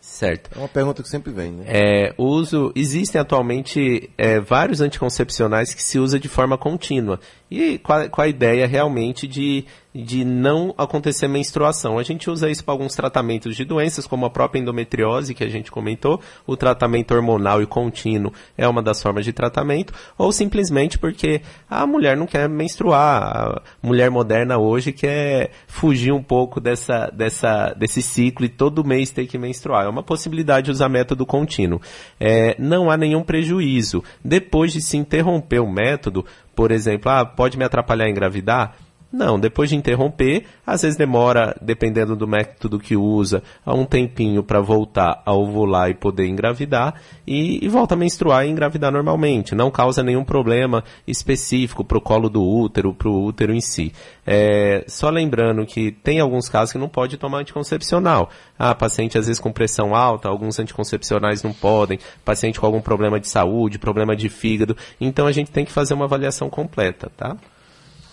Certo. 0.04 0.50
É 0.54 0.58
uma 0.58 0.68
pergunta 0.68 1.02
que 1.02 1.08
sempre 1.08 1.32
vem, 1.32 1.50
né? 1.50 1.64
É, 1.66 2.14
uso, 2.18 2.70
existem 2.76 3.20
atualmente 3.20 4.10
é, 4.16 4.38
vários 4.38 4.80
anticoncepcionais 4.80 5.72
que 5.74 5.82
se 5.82 5.98
usa 5.98 6.20
de 6.20 6.28
forma 6.28 6.58
contínua. 6.58 7.18
E 7.50 7.78
com 7.78 7.92
a, 7.92 8.08
com 8.08 8.20
a 8.20 8.28
ideia 8.28 8.66
realmente 8.66 9.26
de 9.26 9.64
de 9.94 10.24
não 10.24 10.74
acontecer 10.76 11.28
menstruação. 11.28 11.98
A 11.98 12.02
gente 12.02 12.28
usa 12.28 12.50
isso 12.50 12.64
para 12.64 12.74
alguns 12.74 12.96
tratamentos 12.96 13.54
de 13.54 13.64
doenças, 13.64 14.06
como 14.06 14.26
a 14.26 14.30
própria 14.30 14.60
endometriose, 14.60 15.34
que 15.34 15.44
a 15.44 15.48
gente 15.48 15.70
comentou, 15.70 16.20
o 16.44 16.56
tratamento 16.56 17.14
hormonal 17.14 17.62
e 17.62 17.66
contínuo 17.66 18.32
é 18.58 18.66
uma 18.66 18.82
das 18.82 19.00
formas 19.00 19.24
de 19.24 19.32
tratamento, 19.32 19.92
ou 20.18 20.32
simplesmente 20.32 20.98
porque 20.98 21.42
a 21.70 21.86
mulher 21.86 22.16
não 22.16 22.26
quer 22.26 22.48
menstruar. 22.48 23.62
A 23.62 23.62
mulher 23.80 24.10
moderna 24.10 24.58
hoje 24.58 24.90
quer 24.90 25.52
fugir 25.68 26.12
um 26.12 26.22
pouco 26.22 26.60
dessa, 26.60 27.08
dessa, 27.14 27.72
desse 27.74 28.02
ciclo 28.02 28.44
e 28.44 28.48
todo 28.48 28.84
mês 28.84 29.12
ter 29.12 29.26
que 29.26 29.38
menstruar. 29.38 29.84
É 29.84 29.88
uma 29.88 30.02
possibilidade 30.02 30.64
de 30.64 30.70
usar 30.72 30.88
método 30.88 31.24
contínuo. 31.24 31.80
É, 32.18 32.56
não 32.58 32.90
há 32.90 32.96
nenhum 32.96 33.22
prejuízo. 33.22 34.02
Depois 34.24 34.72
de 34.72 34.80
se 34.80 34.96
interromper 34.96 35.60
o 35.60 35.70
método, 35.70 36.24
por 36.54 36.72
exemplo, 36.72 37.10
ah, 37.10 37.24
pode 37.24 37.56
me 37.56 37.64
atrapalhar 37.64 38.06
a 38.06 38.10
engravidar? 38.10 38.76
Não, 39.14 39.38
depois 39.38 39.70
de 39.70 39.76
interromper, 39.76 40.44
às 40.66 40.82
vezes 40.82 40.98
demora, 40.98 41.56
dependendo 41.62 42.16
do 42.16 42.26
método 42.26 42.80
que 42.80 42.96
usa, 42.96 43.44
um 43.64 43.84
tempinho 43.84 44.42
para 44.42 44.60
voltar 44.60 45.22
a 45.24 45.32
ovular 45.32 45.88
e 45.88 45.94
poder 45.94 46.26
engravidar 46.26 47.00
e, 47.24 47.64
e, 47.64 47.68
volta 47.68 47.94
a 47.94 47.96
menstruar 47.96 48.44
e 48.44 48.50
engravidar 48.50 48.90
normalmente. 48.90 49.54
Não 49.54 49.70
causa 49.70 50.02
nenhum 50.02 50.24
problema 50.24 50.82
específico 51.06 51.84
para 51.84 51.96
o 51.96 52.00
colo 52.00 52.28
do 52.28 52.42
útero, 52.42 52.92
para 52.92 53.08
o 53.08 53.24
útero 53.24 53.54
em 53.54 53.60
si. 53.60 53.92
É, 54.26 54.84
só 54.88 55.10
lembrando 55.10 55.64
que 55.64 55.92
tem 55.92 56.18
alguns 56.18 56.48
casos 56.48 56.72
que 56.72 56.78
não 56.78 56.88
pode 56.88 57.16
tomar 57.16 57.38
anticoncepcional. 57.38 58.28
Ah, 58.58 58.74
paciente 58.74 59.16
às 59.16 59.28
vezes 59.28 59.38
com 59.38 59.52
pressão 59.52 59.94
alta, 59.94 60.28
alguns 60.28 60.58
anticoncepcionais 60.58 61.40
não 61.40 61.52
podem, 61.52 62.00
paciente 62.24 62.58
com 62.58 62.66
algum 62.66 62.80
problema 62.80 63.20
de 63.20 63.28
saúde, 63.28 63.78
problema 63.78 64.16
de 64.16 64.28
fígado. 64.28 64.76
Então 65.00 65.28
a 65.28 65.32
gente 65.32 65.52
tem 65.52 65.64
que 65.64 65.70
fazer 65.70 65.94
uma 65.94 66.06
avaliação 66.06 66.50
completa, 66.50 67.12
tá? 67.16 67.36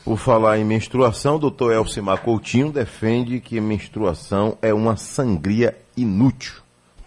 Por 0.03 0.17
falar 0.17 0.57
em 0.57 0.65
menstruação, 0.65 1.35
o 1.35 1.39
doutor 1.39 1.73
Elcimar 1.73 2.21
Coutinho 2.21 2.71
defende 2.71 3.39
que 3.39 3.61
menstruação 3.61 4.57
é 4.61 4.73
uma 4.73 4.97
sangria 4.97 5.77
inútil. 5.95 6.55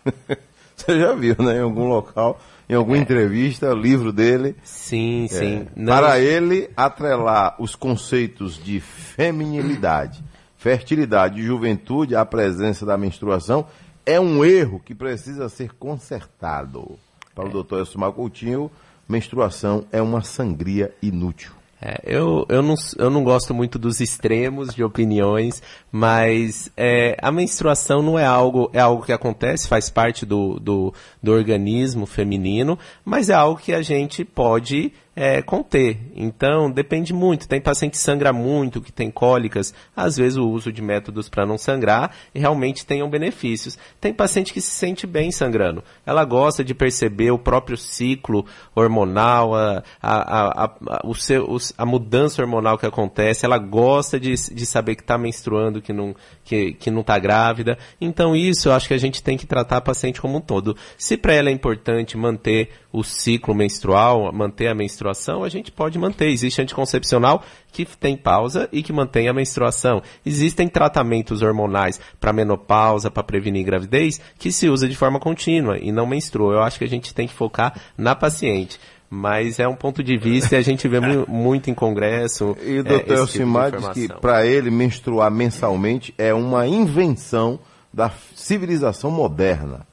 Você 0.77 1.01
já 1.01 1.13
viu, 1.13 1.35
né? 1.39 1.57
Em 1.57 1.63
algum 1.63 1.89
local, 1.89 2.41
em 2.69 2.75
alguma 2.75 2.97
é. 2.97 3.01
entrevista, 3.01 3.73
o 3.73 3.77
livro 3.77 4.13
dele. 4.13 4.55
Sim, 4.63 5.25
é, 5.25 5.29
sim. 5.29 5.67
Não... 5.75 5.93
Para 5.93 6.21
ele, 6.21 6.71
atrelar 6.77 7.57
os 7.59 7.75
conceitos 7.75 8.63
de 8.63 8.79
feminilidade, 8.81 10.23
fertilidade 10.57 11.41
e 11.41 11.45
juventude 11.45 12.15
à 12.15 12.25
presença 12.25 12.87
da 12.87 12.97
menstruação 12.97 13.67
é 14.07 14.21
um 14.21 14.45
erro 14.45 14.81
que 14.85 14.95
precisa 14.95 15.49
ser 15.49 15.73
consertado. 15.75 16.99
Para 17.35 17.47
o 17.47 17.49
é. 17.49 17.51
doutor 17.51 17.81
Elcimar 17.81 18.13
Coutinho, 18.13 18.71
menstruação 19.09 19.85
é 19.91 20.01
uma 20.01 20.23
sangria 20.23 20.95
inútil. 21.03 21.64
É, 21.81 22.01
eu, 22.05 22.47
eu, 22.49 22.63
não, 22.63 22.75
eu 22.99 23.11
não 23.11 23.23
gosto 23.23 23.53
muito 23.53 23.79
dos 23.79 24.01
extremos 24.01 24.75
de 24.75 24.83
opiniões, 24.83 25.63
mas 25.93 26.71
é, 26.77 27.17
a 27.21 27.31
menstruação 27.31 28.03
não 28.03 28.19
é 28.19 28.25
algo, 28.25 28.71
é 28.73 28.81
algo 28.81 29.05
que 29.05 29.13
acontece, 29.13 29.69
faz 29.69 29.91
parte 29.91 30.25
do, 30.25 30.59
do, 30.59 30.95
do 31.23 31.33
organismo 31.33 32.07
feminino, 32.07 32.79
mas 33.05 33.29
é 33.29 33.35
algo 33.35 33.61
que 33.61 33.73
a 33.73 33.83
gente 33.83 34.25
pode 34.25 34.93
é, 35.17 35.41
conter. 35.43 35.99
Então, 36.15 36.71
depende 36.71 37.13
muito. 37.13 37.49
Tem 37.49 37.61
paciente 37.61 37.93
que 37.93 37.99
sangra 37.99 38.33
muito, 38.33 38.81
que 38.81 38.93
tem 38.93 39.11
cólicas. 39.11 39.73
Às 39.95 40.17
vezes, 40.17 40.37
o 40.37 40.49
uso 40.49 40.73
de 40.73 40.83
métodos 40.83 41.29
para 41.29 41.47
não 41.47 41.57
sangrar 41.57 42.15
realmente 42.35 42.85
tenham 42.85 43.09
benefícios. 43.09 43.79
Tem 44.01 44.13
paciente 44.13 44.53
que 44.53 44.61
se 44.61 44.71
sente 44.71 45.07
bem 45.07 45.31
sangrando. 45.31 45.85
Ela 46.05 46.25
gosta 46.25 46.65
de 46.65 46.75
perceber 46.75 47.31
o 47.31 47.39
próprio 47.39 47.77
ciclo 47.77 48.45
hormonal, 48.75 49.55
a, 49.55 49.83
a, 50.03 50.65
a, 50.65 50.65
a, 50.65 51.01
o 51.05 51.15
seu, 51.15 51.57
a 51.79 51.87
mudança 51.87 52.43
hormonal 52.43 52.77
que 52.77 52.87
acontece. 52.87 53.45
Ela 53.45 53.59
gosta 53.59 54.19
de, 54.19 54.35
de 54.35 54.67
saber 54.67 54.97
que 54.97 55.03
está 55.03 55.17
menstruando, 55.17 55.81
que 55.81 55.93
não 55.93 56.15
que, 56.45 56.73
que 56.75 56.91
não 56.91 57.01
está 57.01 57.19
grávida. 57.19 57.79
Então, 58.01 58.37
isso 58.37 58.69
eu 58.69 58.73
acho 58.73 58.89
que 58.89 58.95
a 58.95 58.99
gente 58.99 59.23
tem 59.23 59.37
que 59.37 59.47
tratar 59.47 59.79
a 59.79 59.81
paciente 59.81 60.21
como 60.21 60.39
um 60.39 60.41
todo. 60.41 60.77
Se 60.99 61.17
para 61.17 61.35
ela 61.35 61.49
é 61.49 61.53
importante 61.53 62.17
manter 62.17 62.71
o 62.93 63.03
ciclo 63.03 63.55
menstrual, 63.55 64.33
manter 64.33 64.69
a 64.69 64.75
menstruação, 64.75 65.04
a 65.09 65.49
gente 65.49 65.71
pode 65.71 65.99
manter. 65.99 66.29
Existe 66.29 66.63
anticoncepcional 66.63 67.43
que 67.73 67.85
tem 67.85 68.17
pausa 68.17 68.69
e 68.73 68.83
que 68.83 68.93
mantém 68.93 69.29
a 69.29 69.33
menstruação. 69.33 70.03
Existem 70.25 70.69
tratamentos 70.69 71.43
hormonais 71.43 72.01
para 72.21 72.33
menopausa, 72.33 73.11
para 73.11 73.23
prevenir 73.23 73.65
gravidez, 73.65 74.21
que 74.39 74.53
se 74.53 74.69
usa 74.69 74.89
de 74.89 74.97
forma 74.97 75.19
contínua 75.19 75.79
e 75.79 75.91
não 75.91 76.07
menstrua. 76.07 76.55
Eu 76.55 76.63
acho 76.63 76.79
que 76.79 76.85
a 76.85 76.89
gente 76.89 77.15
tem 77.15 77.27
que 77.27 77.35
focar 77.35 77.75
na 77.97 78.15
paciente 78.15 78.79
mas 79.15 79.61
é 79.61 79.69
um 79.69 79.77
ponto 79.77 80.03
de 80.03 80.19
vista 80.19 80.57
e 80.57 80.59
a 80.59 80.63
gente 80.63 80.89
vê 80.89 80.99
muito 81.29 81.71
em 81.71 81.75
congresso. 81.75 82.57
E 82.61 82.81
o 82.81 82.85
doutor 82.85 83.15
é, 83.15 83.19
Elcimar 83.19 83.71
tipo 83.71 83.93
diz 83.93 84.09
que 84.09 84.21
para 84.21 84.45
ele 84.45 84.71
menstruar 84.71 85.31
mensalmente 85.31 86.13
é 86.19 86.35
uma 86.35 86.67
invenção 86.67 87.61
da 87.93 88.11
civilização 88.35 89.11
moderna. 89.11 89.87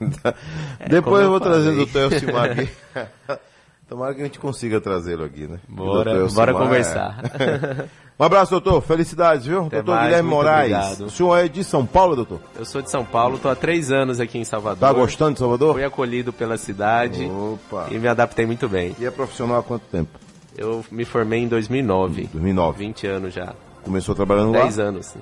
É, 0.80 0.88
Depois 0.88 1.22
eu 1.22 1.30
vou 1.30 1.40
trazer 1.40 1.70
o 1.70 1.76
doutor 1.76 2.12
Elcimar 2.12 2.50
aqui. 2.50 2.68
Tomara 3.88 4.14
que 4.14 4.20
a 4.22 4.24
gente 4.24 4.38
consiga 4.38 4.80
trazê-lo 4.80 5.24
aqui, 5.24 5.46
né? 5.46 5.58
Bora, 5.68 6.26
bora 6.28 6.52
conversar. 6.52 7.18
É. 7.38 8.04
Um 8.16 8.22
abraço, 8.22 8.52
doutor. 8.52 8.80
Felicidades, 8.80 9.44
viu? 9.44 9.62
Até 9.66 9.78
doutor 9.78 9.96
mais, 9.96 10.06
Guilherme 10.06 10.30
Moraes. 10.30 10.72
Obrigado. 10.72 11.04
O 11.06 11.10
senhor 11.10 11.36
é 11.36 11.48
de 11.48 11.64
São 11.64 11.84
Paulo, 11.84 12.14
doutor? 12.14 12.40
Eu 12.56 12.64
sou 12.64 12.80
de 12.80 12.88
São 12.88 13.04
Paulo, 13.04 13.34
estou 13.34 13.50
há 13.50 13.56
três 13.56 13.90
anos 13.90 14.20
aqui 14.20 14.38
em 14.38 14.44
Salvador. 14.44 14.88
Tá 14.88 14.92
gostando 14.92 15.32
de 15.32 15.40
Salvador? 15.40 15.74
Fui 15.74 15.84
acolhido 15.84 16.32
pela 16.32 16.56
cidade 16.56 17.24
Opa. 17.28 17.88
e 17.90 17.98
me 17.98 18.06
adaptei 18.06 18.46
muito 18.46 18.68
bem. 18.68 18.94
E 19.00 19.04
é 19.04 19.10
profissional 19.10 19.58
há 19.58 19.62
quanto 19.64 19.82
tempo? 19.86 20.16
Eu 20.56 20.84
me 20.92 21.04
formei 21.04 21.40
em 21.40 21.48
2009. 21.48 22.28
2009. 22.32 22.78
20 22.78 23.06
anos 23.08 23.34
já. 23.34 23.52
Começou 23.82 24.14
trabalhando 24.14 24.52
lá? 24.52 24.62
10 24.62 24.78
anos. 24.78 25.12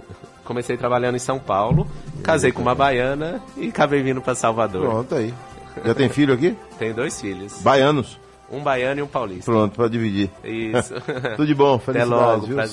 Comecei 0.44 0.76
trabalhando 0.76 1.16
em 1.16 1.18
São 1.18 1.38
Paulo, 1.38 1.86
casei 2.22 2.52
com 2.52 2.60
uma 2.60 2.74
baiana 2.74 3.40
e 3.56 3.68
acabei 3.68 4.02
vindo 4.02 4.20
para 4.20 4.34
Salvador. 4.34 4.86
Pronto 4.86 5.14
aí. 5.14 5.32
Já 5.82 5.94
tem 5.94 6.10
filho 6.10 6.34
aqui? 6.34 6.54
Tenho 6.78 6.94
dois 6.94 7.18
filhos. 7.18 7.62
Baianos? 7.62 8.20
Um 8.52 8.62
baiano 8.62 9.00
e 9.00 9.02
um 9.02 9.06
paulista. 9.06 9.50
Pronto, 9.50 9.74
para 9.74 9.88
dividir. 9.88 10.30
Isso. 10.44 10.94
Tudo 11.36 11.46
de 11.46 11.54
bom, 11.54 11.78
felicidades. 11.78 12.44
Até 12.44 12.52
logo, 12.52 12.68